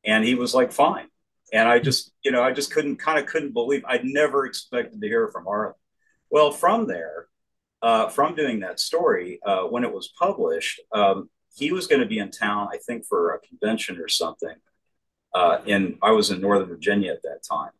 and 0.03 0.23
he 0.23 0.35
was 0.35 0.53
like 0.53 0.71
fine 0.71 1.07
and 1.53 1.67
I 1.69 1.79
just, 1.79 2.11
you 2.23 2.31
know, 2.31 2.43
I 2.43 2.51
just 2.51 2.71
couldn't 2.73 2.97
kind 2.97 3.19
of 3.19 3.25
couldn't 3.27 3.53
believe 3.53 3.83
I'd 3.85 4.05
never 4.05 4.45
expected 4.45 5.01
to 5.01 5.07
hear 5.07 5.27
from 5.29 5.45
Harlan. 5.45 5.75
Well, 6.29 6.51
from 6.51 6.87
there, 6.87 7.27
uh, 7.81 8.09
from 8.09 8.35
doing 8.35 8.61
that 8.61 8.79
story, 8.79 9.39
uh, 9.45 9.63
when 9.63 9.83
it 9.83 9.93
was 9.93 10.07
published, 10.19 10.81
um, 10.91 11.29
he 11.55 11.71
was 11.71 11.87
going 11.87 12.01
to 12.01 12.07
be 12.07 12.19
in 12.19 12.31
town, 12.31 12.69
I 12.71 12.77
think, 12.77 13.05
for 13.05 13.33
a 13.35 13.39
convention 13.39 13.99
or 13.99 14.07
something. 14.09 14.55
uh, 15.33 15.59
in 15.65 15.97
I 16.01 16.11
was 16.11 16.31
in 16.31 16.41
Northern 16.41 16.67
Virginia 16.69 17.11
at 17.11 17.23
that 17.23 17.41
time, 17.49 17.71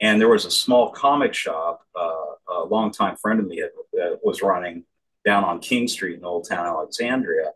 and 0.00 0.20
there 0.20 0.28
was 0.28 0.44
a 0.44 0.50
small 0.50 0.90
comic 0.90 1.34
shop. 1.34 1.80
Uh, 1.98 2.14
a 2.50 2.64
longtime 2.64 3.16
friend 3.16 3.40
of 3.40 3.46
me 3.46 3.58
had, 3.58 3.70
uh, 4.00 4.16
was 4.22 4.42
running 4.42 4.84
down 5.24 5.44
on 5.44 5.60
King 5.60 5.88
Street 5.88 6.18
in 6.18 6.24
Old 6.24 6.48
Town 6.48 6.66
Alexandria, 6.66 7.52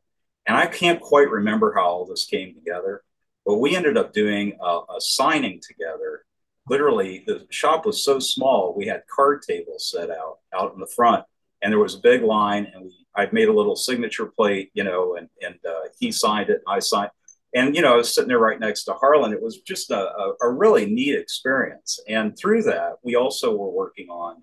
and 0.46 0.56
I 0.56 0.66
can't 0.66 1.00
quite 1.00 1.30
remember 1.30 1.72
how 1.74 1.84
all 1.84 2.06
this 2.06 2.26
came 2.26 2.54
together, 2.54 3.02
but 3.44 3.58
we 3.58 3.76
ended 3.76 3.96
up 3.96 4.12
doing 4.12 4.56
a, 4.60 4.80
a 4.96 5.00
signing 5.00 5.60
together. 5.66 6.24
Literally, 6.68 7.24
the 7.26 7.46
shop 7.50 7.86
was 7.86 8.04
so 8.04 8.18
small 8.18 8.74
we 8.76 8.86
had 8.86 9.02
card 9.14 9.42
tables 9.42 9.90
set 9.90 10.10
out 10.10 10.38
out 10.54 10.74
in 10.74 10.80
the 10.80 10.86
front, 10.86 11.24
and 11.60 11.72
there 11.72 11.78
was 11.78 11.94
a 11.94 12.00
big 12.00 12.22
line, 12.22 12.70
and 12.72 12.84
we 12.84 12.92
I'd 13.14 13.32
made 13.32 13.48
a 13.48 13.52
little 13.52 13.76
signature 13.76 14.26
plate, 14.26 14.70
you 14.74 14.84
know, 14.84 15.16
and 15.16 15.28
and 15.40 15.58
uh, 15.68 15.88
he 15.98 16.12
signed 16.12 16.50
it, 16.50 16.62
and 16.66 16.76
I 16.76 16.78
signed 16.78 17.10
and 17.54 17.74
you 17.74 17.82
know, 17.82 17.94
I 17.94 17.96
was 17.96 18.14
sitting 18.14 18.28
there 18.28 18.38
right 18.38 18.58
next 18.58 18.84
to 18.84 18.94
Harlan. 18.94 19.32
It 19.32 19.42
was 19.42 19.60
just 19.60 19.90
a, 19.90 20.10
a, 20.10 20.34
a, 20.42 20.50
really 20.50 20.86
neat 20.86 21.18
experience. 21.18 22.00
And 22.08 22.36
through 22.36 22.62
that, 22.62 22.94
we 23.02 23.14
also 23.14 23.54
were 23.54 23.70
working 23.70 24.08
on. 24.08 24.42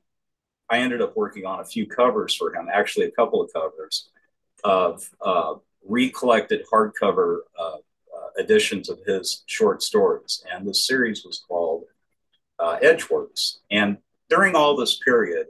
I 0.70 0.78
ended 0.80 1.02
up 1.02 1.18
working 1.18 1.46
on 1.46 1.60
a 1.60 1.66
few 1.66 1.88
covers 1.88 2.36
for 2.36 2.54
him, 2.54 2.68
actually 2.72 3.08
a 3.08 3.12
couple 3.12 3.42
of 3.42 3.52
covers 3.52 4.10
of 4.64 5.10
uh, 5.26 5.56
recollected 5.88 6.64
hardcover 6.72 7.40
uh, 7.58 7.78
editions 8.40 8.90
of 8.90 9.00
his 9.06 9.44
short 9.46 9.84
stories. 9.84 10.44
And 10.52 10.68
the 10.68 10.74
series 10.74 11.26
was 11.26 11.44
called 11.48 11.84
uh, 12.60 12.78
Edgeworks. 12.82 13.58
And 13.70 13.98
during 14.30 14.56
all 14.56 14.76
this 14.76 15.00
period, 15.00 15.48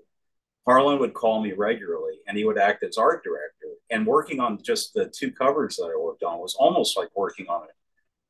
Harlan 0.66 1.00
would 1.00 1.14
call 1.14 1.42
me 1.42 1.54
regularly 1.54 2.20
and 2.28 2.38
he 2.38 2.46
would 2.46 2.58
act 2.58 2.84
as 2.84 2.98
art 2.98 3.24
director. 3.24 3.68
And 3.90 4.06
working 4.06 4.40
on 4.40 4.62
just 4.62 4.94
the 4.94 5.06
two 5.06 5.32
covers 5.32 5.78
that 5.78 5.92
I 5.94 6.00
worked 6.00 6.24
on 6.24 6.40
was 6.40 6.56
almost 6.56 6.98
like 6.98 7.10
working 7.16 7.48
on 7.48 7.64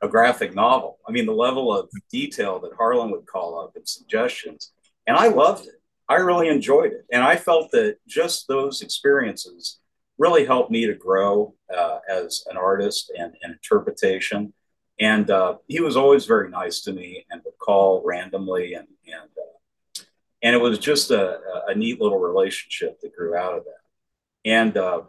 a, 0.01 0.07
a 0.07 0.09
graphic 0.09 0.55
novel. 0.55 0.99
I 1.07 1.11
mean, 1.11 1.25
the 1.25 1.33
level 1.33 1.77
of 1.77 1.89
detail 2.09 2.59
that 2.59 2.75
Harlan 2.77 3.11
would 3.11 3.25
call 3.25 3.59
up 3.59 3.75
and 3.75 3.87
suggestions. 3.87 4.71
And 5.05 5.17
I 5.17 5.27
loved 5.27 5.67
it. 5.67 5.75
I 6.07 6.15
really 6.15 6.47
enjoyed 6.47 6.93
it. 6.93 7.05
And 7.11 7.23
I 7.23 7.35
felt 7.35 7.71
that 7.71 7.97
just 8.07 8.47
those 8.47 8.81
experiences 8.81 9.79
really 10.19 10.45
helped 10.45 10.69
me 10.69 10.85
to 10.85 10.93
grow 10.93 11.55
uh, 11.75 11.99
as 12.09 12.43
an 12.49 12.57
artist 12.57 13.11
and, 13.17 13.33
and 13.41 13.53
interpretation. 13.53 14.53
And 14.99 15.31
uh, 15.31 15.55
he 15.67 15.79
was 15.79 15.95
always 15.95 16.25
very 16.25 16.49
nice 16.49 16.81
to 16.81 16.93
me 16.93 17.25
and 17.31 17.41
would 17.45 17.57
call 17.57 18.03
randomly 18.05 18.73
and, 18.73 18.87
and 19.07 19.29
uh, 19.37 20.03
and 20.41 20.55
it 20.55 20.59
was 20.59 20.79
just 20.79 21.11
a, 21.11 21.39
a 21.67 21.75
neat 21.75 21.99
little 21.99 22.19
relationship 22.19 23.01
that 23.01 23.13
grew 23.13 23.35
out 23.35 23.57
of 23.57 23.65
that. 23.65 24.49
And 24.49 24.77
uh, 24.77 25.01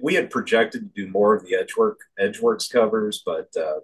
we 0.00 0.14
had 0.14 0.30
projected 0.30 0.82
to 0.94 1.04
do 1.04 1.10
more 1.10 1.34
of 1.34 1.44
the 1.44 1.54
Edgework 1.54 2.00
Edgeworks 2.18 2.70
covers, 2.70 3.22
but 3.24 3.54
uh, 3.58 3.80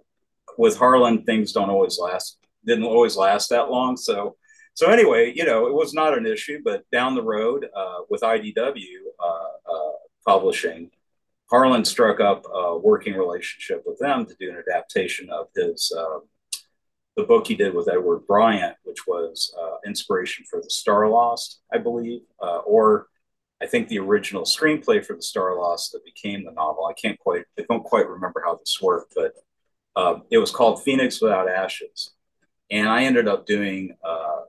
with 0.57 0.77
Harlan, 0.77 1.23
things 1.23 1.51
don't 1.51 1.69
always 1.69 1.99
last. 1.99 2.39
Didn't 2.65 2.85
always 2.85 3.15
last 3.15 3.49
that 3.49 3.69
long. 3.69 3.95
So, 3.95 4.37
so 4.73 4.89
anyway, 4.89 5.33
you 5.35 5.45
know, 5.45 5.67
it 5.67 5.73
was 5.73 5.93
not 5.93 6.17
an 6.17 6.25
issue. 6.25 6.61
But 6.63 6.89
down 6.91 7.13
the 7.13 7.21
road, 7.21 7.67
uh, 7.75 7.99
with 8.09 8.21
IDW 8.21 9.07
Publishing, 10.27 10.91
Harlan 11.49 11.85
struck 11.85 12.19
up 12.19 12.45
a 12.53 12.77
working 12.77 13.13
relationship 13.13 13.83
with 13.85 13.97
them 13.99 14.25
to 14.25 14.35
do 14.39 14.49
an 14.49 14.61
adaptation 14.67 15.29
of 15.29 15.47
his 15.55 15.91
uh, 15.97 16.19
the 17.15 17.23
book 17.23 17.47
he 17.47 17.55
did 17.55 17.73
with 17.73 17.89
Edward 17.89 18.27
Bryant, 18.27 18.75
which 18.83 19.07
was 19.07 19.53
uh, 19.59 19.77
inspiration 19.85 20.45
for 20.47 20.61
the 20.61 20.69
Starlost, 20.69 21.55
I 21.73 21.79
believe, 21.79 22.21
uh, 22.41 22.57
or 22.57 23.07
I 23.59 23.65
think 23.65 23.87
the 23.87 23.97
original 23.99 24.43
screenplay 24.43 25.03
for 25.03 25.13
the 25.13 25.21
Starlost 25.21 25.91
that 25.91 26.05
became 26.05 26.45
the 26.45 26.51
novel. 26.51 26.85
I 26.85 26.93
can't 26.93 27.17
quite, 27.17 27.45
I 27.57 27.63
don't 27.67 27.83
quite 27.83 28.07
remember 28.07 28.43
how 28.45 28.55
this 28.55 28.79
worked, 28.81 29.15
but 29.15 29.33
uh, 29.95 30.19
it 30.29 30.37
was 30.37 30.51
called 30.51 30.83
Phoenix 30.83 31.19
Without 31.19 31.49
Ashes, 31.49 32.11
and 32.69 32.87
I 32.87 33.05
ended 33.05 33.27
up 33.27 33.47
doing 33.47 33.97
uh, 34.07 34.41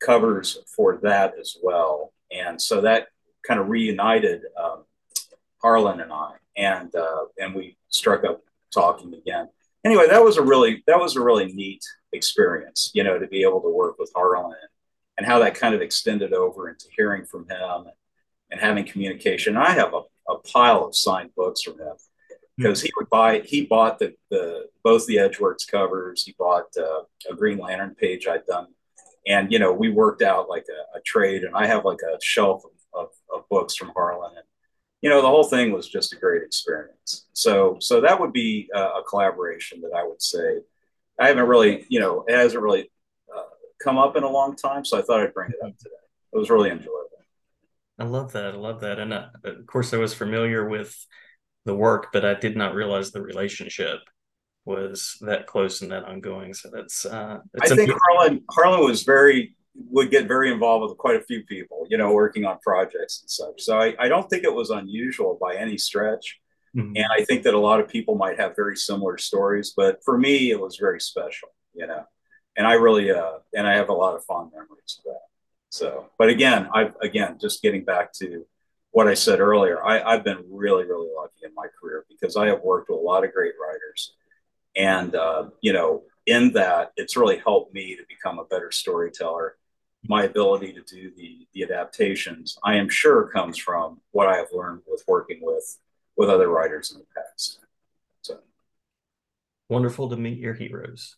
covers 0.00 0.58
for 0.76 0.98
that 1.02 1.34
as 1.40 1.56
well, 1.60 2.12
and 2.30 2.62
so 2.62 2.82
that 2.82 3.08
kind 3.44 3.58
of 3.58 3.68
reunited 3.68 4.42
um, 4.62 4.84
Harlan 5.64 6.00
and 6.00 6.12
I, 6.12 6.32
and 6.56 6.94
uh, 6.94 7.24
and 7.38 7.54
we 7.54 7.76
struck 7.88 8.24
up 8.24 8.42
talking 8.72 9.14
again 9.14 9.48
anyway, 9.84 10.06
that 10.08 10.24
was 10.24 10.36
a 10.36 10.42
really 10.42 10.82
that 10.86 10.98
was 10.98 11.16
a 11.16 11.22
really 11.22 11.52
neat 11.52 11.84
experience, 12.12 12.90
you 12.94 13.04
know, 13.04 13.18
to 13.18 13.26
be 13.26 13.42
able 13.42 13.60
to 13.60 13.68
work 13.68 13.98
with 13.98 14.10
Harlan 14.14 14.54
and 15.18 15.26
how 15.26 15.38
that 15.40 15.54
kind 15.54 15.74
of 15.74 15.80
extended 15.80 16.32
over 16.32 16.68
into 16.68 16.86
hearing 16.96 17.24
from 17.24 17.48
him 17.48 17.86
and 18.50 18.60
having 18.60 18.84
communication. 18.84 19.56
I 19.56 19.70
have 19.72 19.94
a, 19.94 20.02
a 20.32 20.38
pile 20.38 20.84
of 20.84 20.96
signed 20.96 21.30
books 21.36 21.62
from 21.62 21.78
him 21.78 21.94
because 22.56 22.80
he 22.80 22.90
would 22.96 23.10
buy 23.10 23.40
he 23.40 23.66
bought 23.66 23.98
the, 23.98 24.14
the 24.30 24.66
both 24.82 25.06
the 25.06 25.16
Edgeworks 25.16 25.68
covers. 25.68 26.22
He 26.24 26.34
bought 26.38 26.66
uh, 26.78 27.02
a 27.30 27.34
Green 27.36 27.58
Lantern 27.58 27.94
page 27.94 28.26
I'd 28.26 28.46
done, 28.46 28.68
and 29.26 29.52
you 29.52 29.58
know 29.58 29.72
we 29.72 29.90
worked 29.90 30.22
out 30.22 30.48
like 30.48 30.66
a, 30.68 30.98
a 30.98 31.00
trade. 31.02 31.44
And 31.44 31.54
I 31.54 31.66
have 31.66 31.84
like 31.84 32.00
a 32.02 32.18
shelf 32.22 32.62
of, 32.64 33.04
of, 33.04 33.08
of 33.34 33.48
books 33.48 33.74
from 33.74 33.92
Harlan, 33.94 34.32
and 34.36 34.46
you 35.04 35.10
know, 35.10 35.20
the 35.20 35.28
whole 35.28 35.44
thing 35.44 35.70
was 35.70 35.86
just 35.86 36.14
a 36.14 36.16
great 36.16 36.42
experience. 36.42 37.26
So, 37.34 37.76
so 37.78 38.00
that 38.00 38.18
would 38.18 38.32
be 38.32 38.70
a, 38.74 38.80
a 38.80 39.02
collaboration 39.06 39.82
that 39.82 39.94
I 39.94 40.02
would 40.02 40.22
say 40.22 40.60
I 41.20 41.28
haven't 41.28 41.46
really, 41.46 41.84
you 41.90 42.00
know, 42.00 42.24
it 42.26 42.34
hasn't 42.34 42.62
really 42.62 42.90
uh, 43.30 43.42
come 43.82 43.98
up 43.98 44.16
in 44.16 44.22
a 44.22 44.30
long 44.30 44.56
time. 44.56 44.82
So 44.82 44.98
I 44.98 45.02
thought 45.02 45.20
I'd 45.20 45.34
bring 45.34 45.50
it 45.50 45.62
up 45.62 45.76
today. 45.76 45.90
It 46.32 46.38
was 46.38 46.48
really 46.48 46.70
enjoyable. 46.70 47.00
I 47.98 48.04
love 48.04 48.32
that. 48.32 48.54
I 48.54 48.56
love 48.56 48.80
that. 48.80 48.98
And 48.98 49.12
uh, 49.12 49.26
of 49.44 49.66
course, 49.66 49.92
I 49.92 49.98
was 49.98 50.14
familiar 50.14 50.66
with 50.66 50.96
the 51.66 51.76
work, 51.76 52.06
but 52.10 52.24
I 52.24 52.32
did 52.32 52.56
not 52.56 52.74
realize 52.74 53.10
the 53.10 53.20
relationship 53.20 53.98
was 54.64 55.18
that 55.20 55.46
close 55.46 55.82
and 55.82 55.92
that 55.92 56.04
ongoing. 56.04 56.54
So 56.54 56.70
that's. 56.72 57.04
Uh, 57.04 57.40
I 57.60 57.68
think 57.68 57.90
Harlan 58.06 58.42
Harlan 58.50 58.80
was 58.80 59.02
very 59.02 59.54
would 59.74 60.10
get 60.10 60.28
very 60.28 60.52
involved 60.52 60.88
with 60.88 60.98
quite 60.98 61.16
a 61.16 61.20
few 61.20 61.44
people, 61.44 61.86
you 61.90 61.98
know, 61.98 62.12
working 62.12 62.44
on 62.44 62.58
projects 62.60 63.20
and 63.20 63.30
such. 63.30 63.62
So 63.62 63.78
I, 63.78 63.94
I 63.98 64.08
don't 64.08 64.28
think 64.30 64.44
it 64.44 64.54
was 64.54 64.70
unusual 64.70 65.38
by 65.40 65.56
any 65.56 65.78
stretch. 65.78 66.40
Mm-hmm. 66.76 66.96
And 66.96 67.06
I 67.16 67.24
think 67.24 67.42
that 67.44 67.54
a 67.54 67.58
lot 67.58 67.80
of 67.80 67.88
people 67.88 68.16
might 68.16 68.38
have 68.38 68.56
very 68.56 68.76
similar 68.76 69.18
stories, 69.18 69.74
but 69.76 69.98
for 70.04 70.18
me, 70.18 70.50
it 70.50 70.60
was 70.60 70.76
very 70.76 71.00
special, 71.00 71.48
you 71.72 71.86
know, 71.86 72.04
and 72.56 72.66
I 72.66 72.74
really, 72.74 73.10
uh, 73.10 73.38
and 73.54 73.66
I 73.66 73.74
have 73.74 73.88
a 73.88 73.94
lot 73.94 74.16
of 74.16 74.24
fond 74.24 74.50
memories 74.52 74.98
of 74.98 75.04
that. 75.04 75.20
So, 75.70 76.10
but 76.18 76.28
again, 76.28 76.68
I've, 76.72 76.94
again, 77.00 77.38
just 77.40 77.62
getting 77.62 77.84
back 77.84 78.12
to 78.14 78.46
what 78.90 79.08
I 79.08 79.14
said 79.14 79.40
earlier, 79.40 79.84
I, 79.84 80.02
I've 80.02 80.24
been 80.24 80.44
really, 80.48 80.84
really 80.84 81.10
lucky 81.16 81.40
in 81.44 81.54
my 81.54 81.66
career 81.80 82.04
because 82.08 82.36
I 82.36 82.46
have 82.46 82.62
worked 82.62 82.90
with 82.90 82.98
a 82.98 83.02
lot 83.02 83.24
of 83.24 83.32
great 83.32 83.54
writers. 83.60 84.14
And, 84.76 85.14
uh, 85.14 85.50
you 85.60 85.72
know, 85.72 86.02
in 86.26 86.52
that, 86.52 86.92
it's 86.96 87.16
really 87.16 87.38
helped 87.38 87.74
me 87.74 87.96
to 87.96 88.02
become 88.08 88.38
a 88.38 88.44
better 88.44 88.70
storyteller 88.70 89.56
my 90.08 90.24
ability 90.24 90.72
to 90.72 90.82
do 90.82 91.10
the 91.16 91.46
the 91.52 91.62
adaptations, 91.62 92.58
I 92.62 92.76
am 92.76 92.88
sure 92.88 93.28
comes 93.28 93.56
from 93.56 94.00
what 94.10 94.28
I 94.28 94.36
have 94.36 94.48
learned 94.52 94.82
with 94.86 95.04
working 95.06 95.40
with 95.42 95.78
with 96.16 96.28
other 96.28 96.48
writers 96.48 96.92
in 96.92 96.98
the 96.98 97.06
past. 97.14 97.60
So 98.22 98.38
wonderful 99.68 100.08
to 100.10 100.16
meet 100.16 100.38
your 100.38 100.54
heroes. 100.54 101.16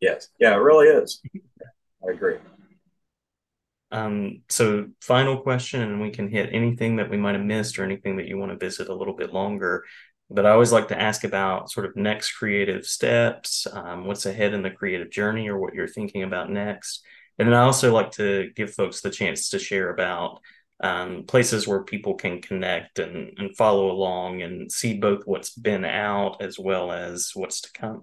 Yes, 0.00 0.28
yeah, 0.40 0.54
it 0.54 0.58
really 0.58 0.88
is. 0.88 1.22
I 2.06 2.12
agree. 2.12 2.36
Um, 3.92 4.42
so 4.48 4.88
final 5.00 5.42
question, 5.42 5.82
and 5.82 6.00
we 6.00 6.10
can 6.10 6.28
hit 6.28 6.48
anything 6.52 6.96
that 6.96 7.10
we 7.10 7.18
might 7.18 7.34
have 7.34 7.44
missed 7.44 7.78
or 7.78 7.84
anything 7.84 8.16
that 8.16 8.26
you 8.26 8.38
want 8.38 8.50
to 8.50 8.64
visit 8.64 8.88
a 8.88 8.94
little 8.94 9.14
bit 9.14 9.34
longer. 9.34 9.84
But 10.30 10.46
I 10.46 10.50
always 10.50 10.72
like 10.72 10.88
to 10.88 11.00
ask 11.00 11.24
about 11.24 11.70
sort 11.70 11.84
of 11.84 11.94
next 11.94 12.32
creative 12.32 12.86
steps, 12.86 13.66
um, 13.70 14.06
what's 14.06 14.24
ahead 14.24 14.54
in 14.54 14.62
the 14.62 14.70
creative 14.70 15.10
journey, 15.10 15.46
or 15.48 15.58
what 15.58 15.74
you're 15.74 15.86
thinking 15.86 16.22
about 16.22 16.50
next 16.50 17.04
and 17.38 17.48
then 17.48 17.54
I 17.54 17.62
also 17.62 17.92
like 17.92 18.12
to 18.12 18.50
give 18.54 18.74
folks 18.74 19.00
the 19.00 19.10
chance 19.10 19.50
to 19.50 19.58
share 19.58 19.90
about 19.90 20.40
um, 20.82 21.24
places 21.24 21.66
where 21.66 21.84
people 21.84 22.14
can 22.14 22.42
connect 22.42 22.98
and, 22.98 23.32
and 23.38 23.56
follow 23.56 23.90
along 23.90 24.42
and 24.42 24.70
see 24.70 24.98
both 24.98 25.22
what's 25.26 25.50
been 25.50 25.84
out 25.84 26.42
as 26.42 26.58
well 26.58 26.90
as 26.90 27.30
what's 27.34 27.60
to 27.62 27.72
come. 27.72 28.02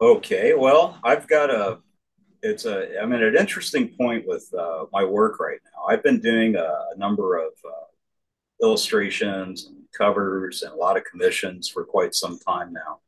Okay, 0.00 0.54
well, 0.54 0.98
I've 1.04 1.26
got 1.28 1.50
a, 1.50 1.78
it's 2.42 2.66
a, 2.66 3.00
I'm 3.00 3.12
at 3.12 3.22
an 3.22 3.36
interesting 3.36 3.94
point 3.96 4.26
with 4.26 4.52
uh, 4.58 4.86
my 4.92 5.04
work 5.04 5.40
right 5.40 5.60
now. 5.64 5.86
I've 5.88 6.02
been 6.02 6.20
doing 6.20 6.56
a, 6.56 6.60
a 6.94 6.98
number 6.98 7.38
of 7.38 7.52
uh, 7.64 7.86
illustrations 8.62 9.66
and 9.66 9.84
covers 9.96 10.62
and 10.62 10.72
a 10.72 10.76
lot 10.76 10.96
of 10.96 11.04
commissions 11.04 11.68
for 11.68 11.84
quite 11.84 12.14
some 12.14 12.38
time 12.40 12.72
now. 12.72 12.98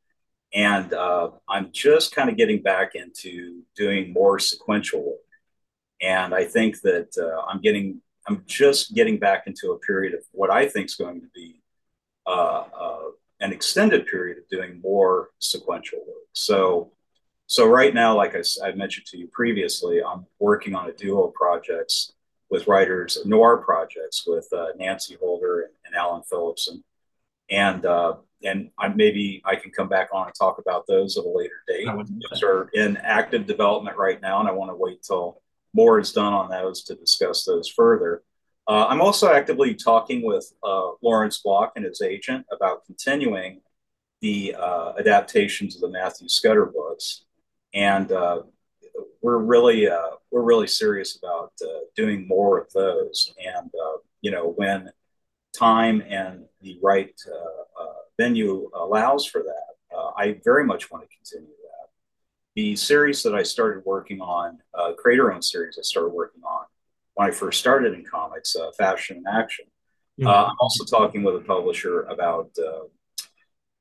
And 0.55 0.95
uh, 0.95 1.31
I'm 1.49 1.71
just 1.73 2.15
kind 2.15 2.31
of 2.31 2.37
getting 2.37 2.63
back 2.63 2.95
into 2.95 3.63
doing 3.77 4.13
more 4.13 4.39
sequential 4.39 5.05
work. 5.05 5.19
And 6.01 6.35
I 6.35 6.45
think 6.45 6.81
that 6.83 7.17
uh, 7.19 7.43
I'm 7.49 7.61
getting, 7.61 8.01
I'm 8.27 8.45
just 8.47 8.95
getting 8.95 9.19
back 9.19 9.47
into 9.47 9.73
a 9.73 9.79
period 9.79 10.15
of 10.15 10.21
what 10.33 10.51
I 10.51 10.69
think 10.69 10.87
is 10.87 10.95
going 10.95 11.21
to 11.21 11.29
be 11.35 11.61
uh, 12.27 12.65
uh, 12.81 13.03
an 13.41 13.53
extended 13.53 14.07
period 14.07 14.39
of 14.39 14.49
doing 14.49 14.81
more 14.83 15.31
sequential 15.39 15.99
work. 15.99 16.29
So, 16.33 16.93
so 17.47 17.67
right 17.67 17.95
now, 17.95 18.17
like 18.17 18.35
I, 18.35 18.43
I 18.65 18.73
mentioned 18.73 19.07
to 19.09 19.19
you 19.19 19.29
previously, 19.29 20.03
I'm 20.03 20.27
working 20.39 20.75
on 20.75 20.89
a 20.89 20.93
duo 20.93 21.33
projects 21.35 22.13
with 22.51 22.67
writers, 22.67 23.19
noir 23.25 23.59
projects 23.59 24.25
with 24.27 24.49
uh, 24.53 24.69
Nancy 24.79 25.17
Holder 25.21 25.63
and, 25.63 25.73
and 25.85 25.95
Alan 25.95 26.23
Phillipson. 26.23 26.85
And 27.51 27.85
uh, 27.85 28.17
and 28.45 28.71
I 28.79 28.89
maybe 28.89 29.43
I 29.45 29.57
can 29.57 29.71
come 29.71 29.89
back 29.89 30.09
on 30.13 30.27
and 30.27 30.35
talk 30.35 30.59
about 30.59 30.87
those 30.87 31.17
at 31.17 31.25
a 31.25 31.29
later 31.29 31.63
date. 31.67 31.87
Those 32.31 32.43
are 32.43 32.71
in 32.73 32.97
active 32.99 33.47
development 33.47 33.97
right 33.97 34.21
now, 34.21 34.41
and 34.41 34.49
I 34.49 34.53
want 34.53 34.71
to 34.71 34.77
wait 34.77 35.03
till 35.03 35.43
more 35.75 35.99
is 35.99 36.13
done 36.13 36.33
on 36.33 36.51
those 36.51 36.83
to 36.85 36.95
discuss 36.95 37.45
those 37.45 37.69
further. 37.69 38.23
Uh, 38.67 38.87
I'm 38.89 39.01
also 39.01 39.33
actively 39.33 39.75
talking 39.75 40.23
with 40.23 40.53
uh, 40.63 40.91
Lawrence 41.03 41.39
Block 41.39 41.73
and 41.77 41.85
his 41.85 42.03
agent 42.03 42.47
about 42.53 42.85
continuing 42.85 43.61
the 44.21 44.55
uh, 44.59 44.93
adaptations 44.99 45.75
of 45.75 45.81
the 45.81 45.89
Matthew 45.89 46.29
Scudder 46.29 46.67
books, 46.67 47.25
and 47.75 48.11
uh, 48.13 48.43
we're 49.23 49.39
really 49.39 49.89
uh, 49.89 50.11
we're 50.31 50.43
really 50.43 50.67
serious 50.67 51.17
about 51.17 51.53
uh, 51.63 51.81
doing 51.97 52.27
more 52.29 52.59
of 52.59 52.71
those. 52.73 53.33
And 53.45 53.71
you 54.21 54.31
know, 54.31 54.53
when 54.57 54.91
time 55.57 56.03
and 56.03 56.45
the 56.61 56.79
right 56.83 57.15
venue 58.19 58.71
allows 58.75 59.25
for 59.25 59.43
that, 59.43 59.97
I 60.17 60.41
very 60.45 60.65
much 60.65 60.91
want 60.91 61.09
to 61.09 61.17
continue 61.17 61.49
that. 61.49 61.89
The 62.57 62.75
series 62.75 63.23
that 63.23 63.35
I 63.35 63.43
started 63.43 63.85
working 63.85 64.21
on, 64.21 64.59
creator 64.97 65.33
owned 65.33 65.45
series 65.45 65.79
I 65.79 65.83
started 65.83 66.11
working 66.11 66.43
on 66.43 66.65
when 67.19 67.27
I 67.27 67.33
first 67.33 67.59
started 67.59 67.95
in 67.95 68.05
comics, 68.05 68.55
uh, 68.55 68.71
Fashion 68.79 69.17
in 69.17 69.25
Action. 69.27 69.65
Mm-hmm. 70.21 70.29
Uh, 70.29 70.45
I'm 70.45 70.57
also 70.61 70.85
talking 70.85 71.25
with 71.25 71.35
a 71.35 71.41
publisher 71.41 72.03
about 72.03 72.51
uh, 72.65 72.85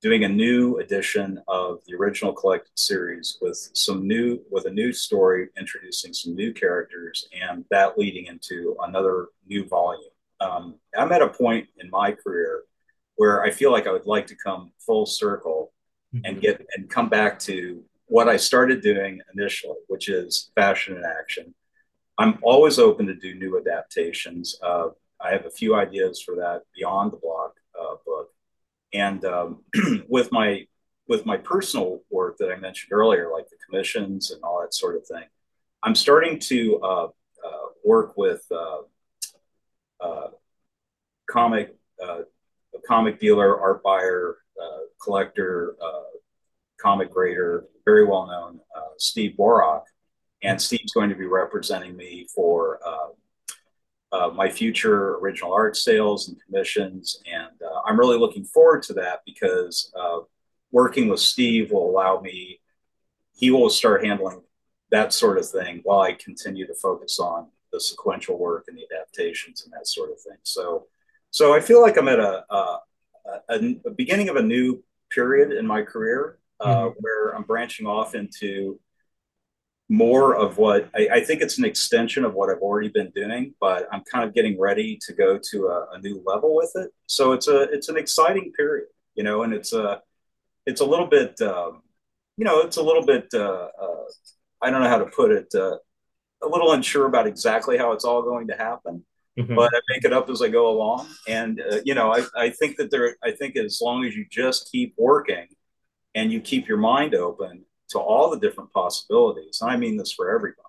doing 0.02 0.24
a 0.24 0.30
new 0.30 0.78
edition 0.78 1.40
of 1.48 1.78
the 1.88 1.96
original 1.96 2.34
collected 2.34 2.72
series 2.76 3.38
with 3.40 3.70
some 3.74 4.08
new 4.08 4.40
with 4.50 4.66
a 4.66 4.72
new 4.72 4.92
story 4.92 5.50
introducing 5.56 6.14
some 6.14 6.34
new 6.34 6.52
characters 6.52 7.28
and 7.32 7.64
that 7.70 7.98
leading 8.00 8.26
into 8.26 8.76
another 8.82 9.28
new 9.48 9.68
volume 9.68 10.10
um, 10.40 10.76
i'm 10.98 11.12
at 11.12 11.22
a 11.22 11.28
point 11.28 11.68
in 11.80 11.90
my 11.90 12.12
career 12.12 12.64
where 13.16 13.44
i 13.44 13.52
feel 13.52 13.72
like 13.72 13.88
i 13.88 13.92
would 13.92 14.06
like 14.06 14.28
to 14.28 14.36
come 14.36 14.72
full 14.80 15.06
circle 15.06 15.74
mm-hmm. 16.14 16.26
and 16.26 16.42
get 16.42 16.66
and 16.76 16.90
come 16.90 17.10
back 17.10 17.40
to 17.40 17.84
what 18.06 18.28
i 18.28 18.38
started 18.38 18.82
doing 18.82 19.20
initially 19.34 19.78
which 19.88 20.10
is 20.10 20.52
fashion 20.56 20.96
in 20.96 21.04
action 21.04 21.54
i'm 22.18 22.38
always 22.42 22.80
open 22.80 23.06
to 23.06 23.16
do 23.16 23.36
new 23.36 23.58
adaptations 23.58 24.60
uh, 24.64 24.88
i 25.22 25.32
have 25.32 25.46
a 25.46 25.52
few 25.52 25.76
ideas 25.76 26.22
for 26.22 26.36
that 26.36 26.62
beyond 26.76 27.12
the 27.12 27.18
block 27.18 27.54
uh, 27.80 27.96
book 28.06 28.30
and 28.94 29.24
um, 29.26 29.64
with 30.08 30.32
my 30.32 30.66
with 31.08 31.26
my 31.26 31.38
personal 31.38 32.02
work 32.10 32.38
that 32.38 32.52
I 32.52 32.58
mentioned 32.58 32.92
earlier, 32.92 33.30
like 33.32 33.48
the 33.50 33.56
commissions 33.66 34.32
and 34.32 34.44
all 34.44 34.62
that 34.62 34.74
sort 34.74 34.98
of 34.98 35.08
thing, 35.08 35.24
I'm 35.84 35.96
starting 35.96 36.38
to 36.40 36.80
uh, 36.84 37.06
uh, 37.06 37.68
work 37.84 38.18
with 38.18 38.46
uh, 40.00 40.04
uh 40.04 40.28
comic 41.30 41.76
uh, 42.04 42.22
comic 42.88 43.20
dealer, 43.20 43.60
art 43.60 43.84
buyer, 43.84 44.38
uh, 44.62 44.80
collector, 45.02 45.76
comic 46.80 47.12
grader, 47.12 47.66
very 47.86 48.06
well 48.06 48.28
known, 48.28 48.60
Steve 48.98 49.36
Borock, 49.38 49.84
and 50.44 50.62
Steve's 50.62 50.94
going 50.94 51.10
to 51.10 51.16
be 51.16 51.26
representing 51.26 51.98
me 51.98 52.28
for 52.34 52.80
uh, 54.12 54.30
my 54.34 54.50
future 54.50 55.16
original 55.18 55.54
art 55.54 55.76
sales 55.76 56.28
and 56.28 56.38
commissions. 56.46 57.22
And 57.32 57.62
uh, 57.62 57.82
I'm 57.86 58.00
really 58.00 58.18
looking 58.18 58.46
forward 58.46 58.84
to 58.84 58.94
that 58.94 59.22
because 59.26 59.92
uh, 60.00 60.20
working 60.72 61.10
with 61.10 61.20
Steve 61.20 61.72
will 61.72 61.90
allow 61.90 62.22
me, 62.22 62.60
he 63.36 63.52
will 63.52 63.70
start 63.70 64.06
handling 64.06 64.42
that 64.92 65.14
sort 65.14 65.38
of 65.38 65.50
thing 65.50 65.82
while 65.84 66.00
I 66.00 66.14
continue 66.14 66.66
to 66.68 66.74
focus 66.74 67.20
on 67.20 67.48
the 67.78 67.82
sequential 67.82 68.40
work 68.40 68.66
and 68.68 68.78
the 68.78 68.88
adaptations 68.92 69.64
and 69.64 69.72
that 69.74 69.88
sort 69.88 70.12
of 70.12 70.20
thing. 70.20 70.38
So, 70.42 70.88
so 71.30 71.54
I 71.54 71.60
feel 71.60 71.80
like 71.80 71.96
I'm 71.98 72.08
at 72.08 72.20
a, 72.20 72.44
a, 72.50 72.80
a, 73.50 73.76
a 73.86 73.92
beginning 73.92 74.30
of 74.30 74.36
a 74.36 74.42
new 74.42 74.84
period 75.12 75.52
in 75.52 75.68
my 75.68 75.84
career 75.84 76.40
uh, 76.60 76.76
mm-hmm. 76.76 77.00
where 77.00 77.36
I'm 77.36 77.44
branching 77.44 77.86
off 77.86 78.16
into 78.16 78.80
more 79.90 80.36
of 80.36 80.58
what 80.58 80.90
I, 80.96 81.08
I, 81.14 81.20
think 81.22 81.42
it's 81.42 81.60
an 81.60 81.66
extension 81.66 82.26
of 82.26 82.34
what 82.34 82.50
I've 82.50 82.62
already 82.62 82.90
been 82.90 83.12
doing, 83.16 83.54
but 83.62 83.88
I'm 83.92 84.04
kind 84.12 84.28
of 84.28 84.34
getting 84.34 84.60
ready 84.60 85.00
to 85.06 85.14
go 85.14 85.40
to 85.52 85.68
a, 85.68 85.88
a, 85.94 86.00
new 86.00 86.22
level 86.26 86.56
with 86.56 86.72
it. 86.76 86.90
So 87.06 87.32
it's 87.32 87.48
a 87.48 87.62
it's 87.72 87.88
an 87.88 87.96
exciting 87.96 88.52
period, 88.52 88.88
you 89.16 89.24
know, 89.24 89.44
and 89.44 89.54
it's 89.54 89.72
a 89.72 90.02
it's 90.66 90.82
a 90.82 90.86
little 90.86 91.08
bit 91.08 91.40
um, 91.42 91.84
you 92.36 92.44
know 92.44 92.60
it's 92.62 92.76
a 92.76 92.84
little 92.84 93.06
bit 93.06 93.28
uh, 93.34 93.70
uh, 93.82 94.04
I 94.62 94.70
don't 94.72 94.82
know 94.82 94.90
how 94.90 94.98
to 95.00 95.06
put 95.06 95.32
it 95.32 95.54
uh, 95.56 95.78
a 96.42 96.48
little 96.48 96.72
unsure 96.72 97.06
about 97.06 97.28
exactly 97.28 97.78
how 97.78 97.92
it's 97.92 98.06
all 98.06 98.22
going 98.22 98.48
to 98.48 98.56
happen. 98.56 99.06
Mm-hmm. 99.38 99.56
But 99.56 99.74
I 99.74 99.80
make 99.90 100.04
it 100.04 100.14
up 100.14 100.30
as 100.30 100.42
I 100.42 100.48
go 100.48 100.70
along, 100.70 101.08
and 101.28 101.62
uh, 101.62 101.78
you 101.86 101.94
know 101.94 102.12
I, 102.12 102.24
I 102.36 102.50
think 102.50 102.78
that 102.78 102.90
there 102.90 103.16
I 103.24 103.32
think 103.32 103.56
as 103.56 103.80
long 103.82 104.04
as 104.04 104.16
you 104.16 104.26
just 104.32 104.72
keep 104.72 104.96
working 104.98 105.48
and 106.16 106.32
you 106.32 106.42
keep 106.42 106.68
your 106.68 106.78
mind 106.78 107.14
open 107.14 107.64
to 107.90 108.00
all 108.00 108.32
the 108.32 108.40
different 108.40 108.74
possibilities. 108.74 109.60
And 109.62 109.70
I 109.70 109.78
mean 109.78 109.96
this 109.96 110.12
for 110.12 110.34
everybody, 110.34 110.64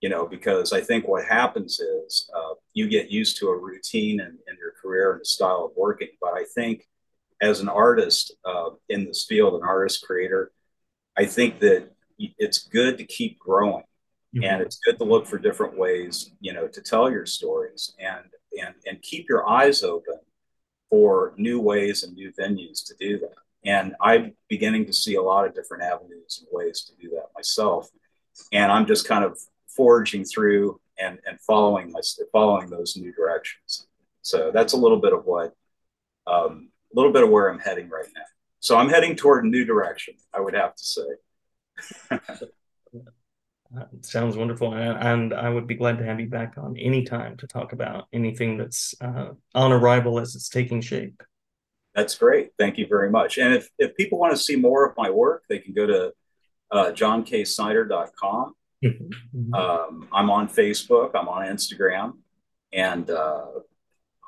you 0.00 0.08
know, 0.08 0.26
because 0.26 0.72
I 0.72 0.80
think 0.80 1.06
what 1.06 1.26
happens 1.26 1.78
is 1.78 2.30
uh, 2.34 2.54
you 2.72 2.88
get 2.88 3.10
used 3.10 3.36
to 3.38 3.48
a 3.48 3.58
routine 3.58 4.20
in, 4.20 4.26
in 4.26 4.56
your 4.58 4.72
career 4.80 5.12
and 5.12 5.20
the 5.20 5.26
style 5.26 5.66
of 5.66 5.72
working. 5.76 6.08
But 6.20 6.32
I 6.32 6.44
think 6.54 6.86
as 7.42 7.60
an 7.60 7.68
artist 7.68 8.34
uh, 8.44 8.70
in 8.88 9.04
this 9.04 9.26
field, 9.28 9.54
an 9.54 9.68
artist 9.68 10.02
creator, 10.06 10.50
I 11.16 11.26
think 11.26 11.58
that 11.60 11.90
it's 12.18 12.66
good 12.66 12.98
to 12.98 13.04
keep 13.04 13.38
growing. 13.38 13.84
Mm-hmm. 14.34 14.44
And 14.44 14.62
it's 14.62 14.78
good 14.78 14.98
to 14.98 15.04
look 15.04 15.26
for 15.26 15.38
different 15.38 15.76
ways, 15.76 16.32
you 16.40 16.52
know, 16.52 16.66
to 16.66 16.80
tell 16.80 17.10
your 17.10 17.26
stories 17.26 17.94
and 17.98 18.24
and 18.58 18.74
and 18.86 19.02
keep 19.02 19.28
your 19.28 19.48
eyes 19.48 19.82
open 19.82 20.18
for 20.88 21.34
new 21.36 21.60
ways 21.60 22.02
and 22.02 22.14
new 22.14 22.32
venues 22.32 22.86
to 22.86 22.94
do 22.98 23.18
that. 23.18 23.34
And 23.64 23.94
I'm 24.00 24.34
beginning 24.48 24.86
to 24.86 24.92
see 24.92 25.14
a 25.14 25.22
lot 25.22 25.46
of 25.46 25.54
different 25.54 25.84
avenues 25.84 26.40
and 26.40 26.48
ways 26.50 26.82
to 26.82 26.92
do 27.00 27.10
that 27.10 27.26
myself. 27.34 27.88
And 28.52 28.72
I'm 28.72 28.86
just 28.86 29.06
kind 29.06 29.24
of 29.24 29.38
forging 29.76 30.24
through 30.24 30.80
and, 30.98 31.18
and 31.26 31.40
following 31.40 31.92
my 31.92 32.00
following 32.32 32.70
those 32.70 32.96
new 32.96 33.12
directions. 33.12 33.86
So 34.22 34.50
that's 34.52 34.72
a 34.72 34.76
little 34.76 35.00
bit 35.00 35.12
of 35.12 35.24
what 35.24 35.54
um, 36.26 36.70
a 36.92 36.96
little 36.96 37.12
bit 37.12 37.22
of 37.22 37.30
where 37.30 37.48
I'm 37.48 37.58
heading 37.58 37.88
right 37.88 38.08
now. 38.14 38.22
So 38.60 38.78
I'm 38.78 38.88
heading 38.88 39.16
toward 39.16 39.44
a 39.44 39.48
new 39.48 39.64
direction, 39.64 40.14
I 40.32 40.40
would 40.40 40.54
have 40.54 40.74
to 40.76 40.84
say. 40.84 41.02
sounds 44.02 44.36
wonderful, 44.36 44.74
and, 44.74 44.98
and, 44.98 45.34
I 45.34 45.48
would 45.48 45.66
be 45.66 45.74
glad 45.74 45.98
to 45.98 46.04
have 46.04 46.20
you 46.20 46.26
back 46.26 46.54
on 46.56 46.76
any 46.76 47.04
time 47.04 47.36
to 47.38 47.46
talk 47.46 47.72
about 47.72 48.06
anything 48.12 48.58
that's 48.58 48.94
uh, 49.00 49.30
on 49.54 49.72
arrival 49.72 50.18
as 50.20 50.34
it's 50.34 50.48
taking 50.48 50.80
shape. 50.80 51.22
That's 51.94 52.14
great. 52.16 52.50
Thank 52.58 52.78
you 52.78 52.86
very 52.86 53.10
much. 53.10 53.38
And 53.38 53.54
if, 53.54 53.68
if 53.78 53.96
people 53.96 54.18
want 54.18 54.34
to 54.34 54.42
see 54.42 54.56
more 54.56 54.86
of 54.86 54.96
my 54.96 55.10
work, 55.10 55.44
they 55.48 55.58
can 55.58 55.74
go 55.74 55.86
to 55.86 56.12
uh, 56.70 56.92
johnksnyder.com. 56.92 58.54
Mm-hmm. 58.84 59.54
Um, 59.54 60.08
I'm 60.12 60.30
on 60.30 60.48
Facebook, 60.48 61.10
I'm 61.14 61.28
on 61.28 61.46
Instagram, 61.46 62.14
and 62.72 63.08
uh, 63.10 63.44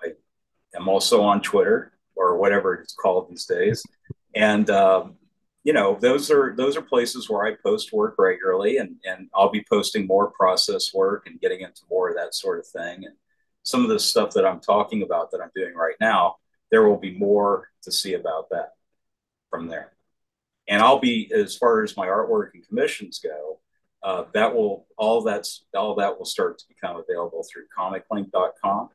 I 0.03 0.13
am 0.77 0.89
also 0.89 1.23
on 1.23 1.41
Twitter 1.41 1.93
or 2.15 2.39
whatever 2.39 2.75
it's 2.75 2.95
called 2.95 3.31
these 3.31 3.47
days. 3.47 3.83
And 4.35 4.69
um, 4.71 5.17
you 5.65 5.73
know, 5.73 5.97
those 6.01 6.31
are 6.31 6.55
those 6.57 6.77
are 6.77 6.83
places 6.83 7.29
where 7.29 7.45
I 7.45 7.57
post 7.65 7.93
work 7.93 8.17
regularly, 8.19 8.79
and 8.79 8.97
and 9.05 9.29
I'll 9.35 9.51
be 9.51 9.65
posting 9.69 10.07
more 10.07 10.31
process 10.31 10.93
work 10.95 11.27
and 11.27 11.41
getting 11.41 11.61
into 11.61 11.83
more 11.91 12.11
of 12.11 12.17
that 12.17 12.35
sort 12.35 12.59
of 12.59 12.67
thing. 12.67 13.05
And 13.05 13.15
some 13.63 13.83
of 13.83 13.89
the 13.89 13.99
stuff 13.99 14.33
that 14.35 14.47
I'm 14.47 14.61
talking 14.61 15.03
about 15.03 15.31
that 15.31 15.41
I'm 15.41 15.51
doing 15.55 15.75
right 15.75 15.97
now 16.01 16.37
there 16.75 16.89
will 16.89 16.99
be 16.99 17.17
more 17.17 17.69
to 17.83 17.93
see 17.93 18.15
about 18.15 18.51
that 18.51 18.73
from 19.49 19.69
there. 19.69 19.93
And 20.67 20.83
I'll 20.83 20.99
be, 20.99 21.31
as 21.33 21.57
far 21.57 21.85
as 21.85 21.97
my 21.97 22.09
artwork 22.09 22.51
and 22.55 22.67
commissions 22.67 23.21
go, 23.23 23.61
uh, 24.03 24.25
that 24.33 24.53
will 24.53 24.89
all 24.99 25.23
that's 25.23 25.65
all 25.73 25.95
that 25.95 26.19
will 26.19 26.25
start 26.25 26.59
to 26.59 26.65
become 26.69 26.97
available 26.97 27.47
through 27.49 27.67
comiclink.com. 27.79 28.89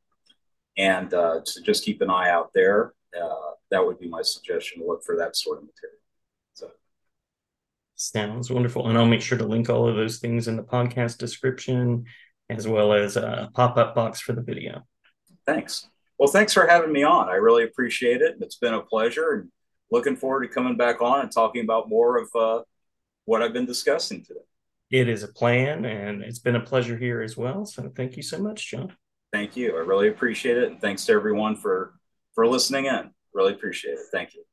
And 0.77 1.13
uh, 1.13 1.45
so 1.45 1.61
just 1.63 1.85
keep 1.85 2.01
an 2.01 2.09
eye 2.09 2.29
out 2.29 2.51
there. 2.53 2.93
Uh, 3.15 3.51
that 3.71 3.85
would 3.85 3.97
be 3.97 4.09
my 4.09 4.23
suggestion 4.23 4.81
to 4.81 4.87
look 4.87 5.05
for 5.05 5.15
that 5.15 5.37
sort 5.37 5.59
of 5.59 5.63
material. 5.63 5.98
So 7.99 8.19
sounds 8.19 8.49
wonderful. 8.49 8.87
And 8.87 8.97
I'll 8.97 9.05
make 9.05 9.21
sure 9.21 9.37
to 9.37 9.45
link 9.45 9.69
all 9.69 9.87
of 9.87 9.95
those 9.95 10.19
things 10.19 10.47
in 10.47 10.55
the 10.55 10.63
podcast 10.63 11.17
description 11.17 12.05
as 12.49 12.67
well 12.67 12.93
as 12.93 13.17
a 13.17 13.49
pop-up 13.53 13.93
box 13.93 14.21
for 14.21 14.33
the 14.33 14.41
video. 14.41 14.83
Thanks. 15.45 15.87
Well, 16.17 16.29
thanks 16.29 16.53
for 16.53 16.65
having 16.65 16.91
me 16.91 17.03
on. 17.03 17.29
I 17.29 17.35
really 17.35 17.63
appreciate 17.63 18.21
it. 18.21 18.37
It's 18.41 18.55
been 18.55 18.73
a 18.73 18.81
pleasure 18.81 19.33
and 19.33 19.51
looking 19.91 20.15
forward 20.15 20.47
to 20.47 20.53
coming 20.53 20.77
back 20.77 21.01
on 21.01 21.21
and 21.21 21.31
talking 21.31 21.63
about 21.63 21.89
more 21.89 22.17
of 22.17 22.29
uh, 22.35 22.63
what 23.25 23.41
I've 23.41 23.53
been 23.53 23.65
discussing 23.65 24.23
today. 24.23 24.39
It 24.91 25.07
is 25.07 25.23
a 25.23 25.27
plan, 25.27 25.85
and 25.85 26.23
it's 26.23 26.39
been 26.39 26.55
a 26.55 26.61
pleasure 26.61 26.97
here 26.97 27.21
as 27.21 27.37
well. 27.37 27.65
So 27.65 27.91
thank 27.95 28.17
you 28.17 28.23
so 28.23 28.39
much, 28.39 28.71
John. 28.71 28.95
Thank 29.31 29.55
you. 29.55 29.75
I 29.75 29.81
really 29.81 30.07
appreciate 30.07 30.57
it. 30.57 30.71
And 30.71 30.81
thanks 30.81 31.05
to 31.05 31.13
everyone 31.13 31.55
for 31.55 31.93
for 32.33 32.47
listening 32.47 32.85
in. 32.85 33.11
Really 33.33 33.53
appreciate 33.53 33.93
it. 33.93 33.99
Thank 34.11 34.33
you. 34.33 34.48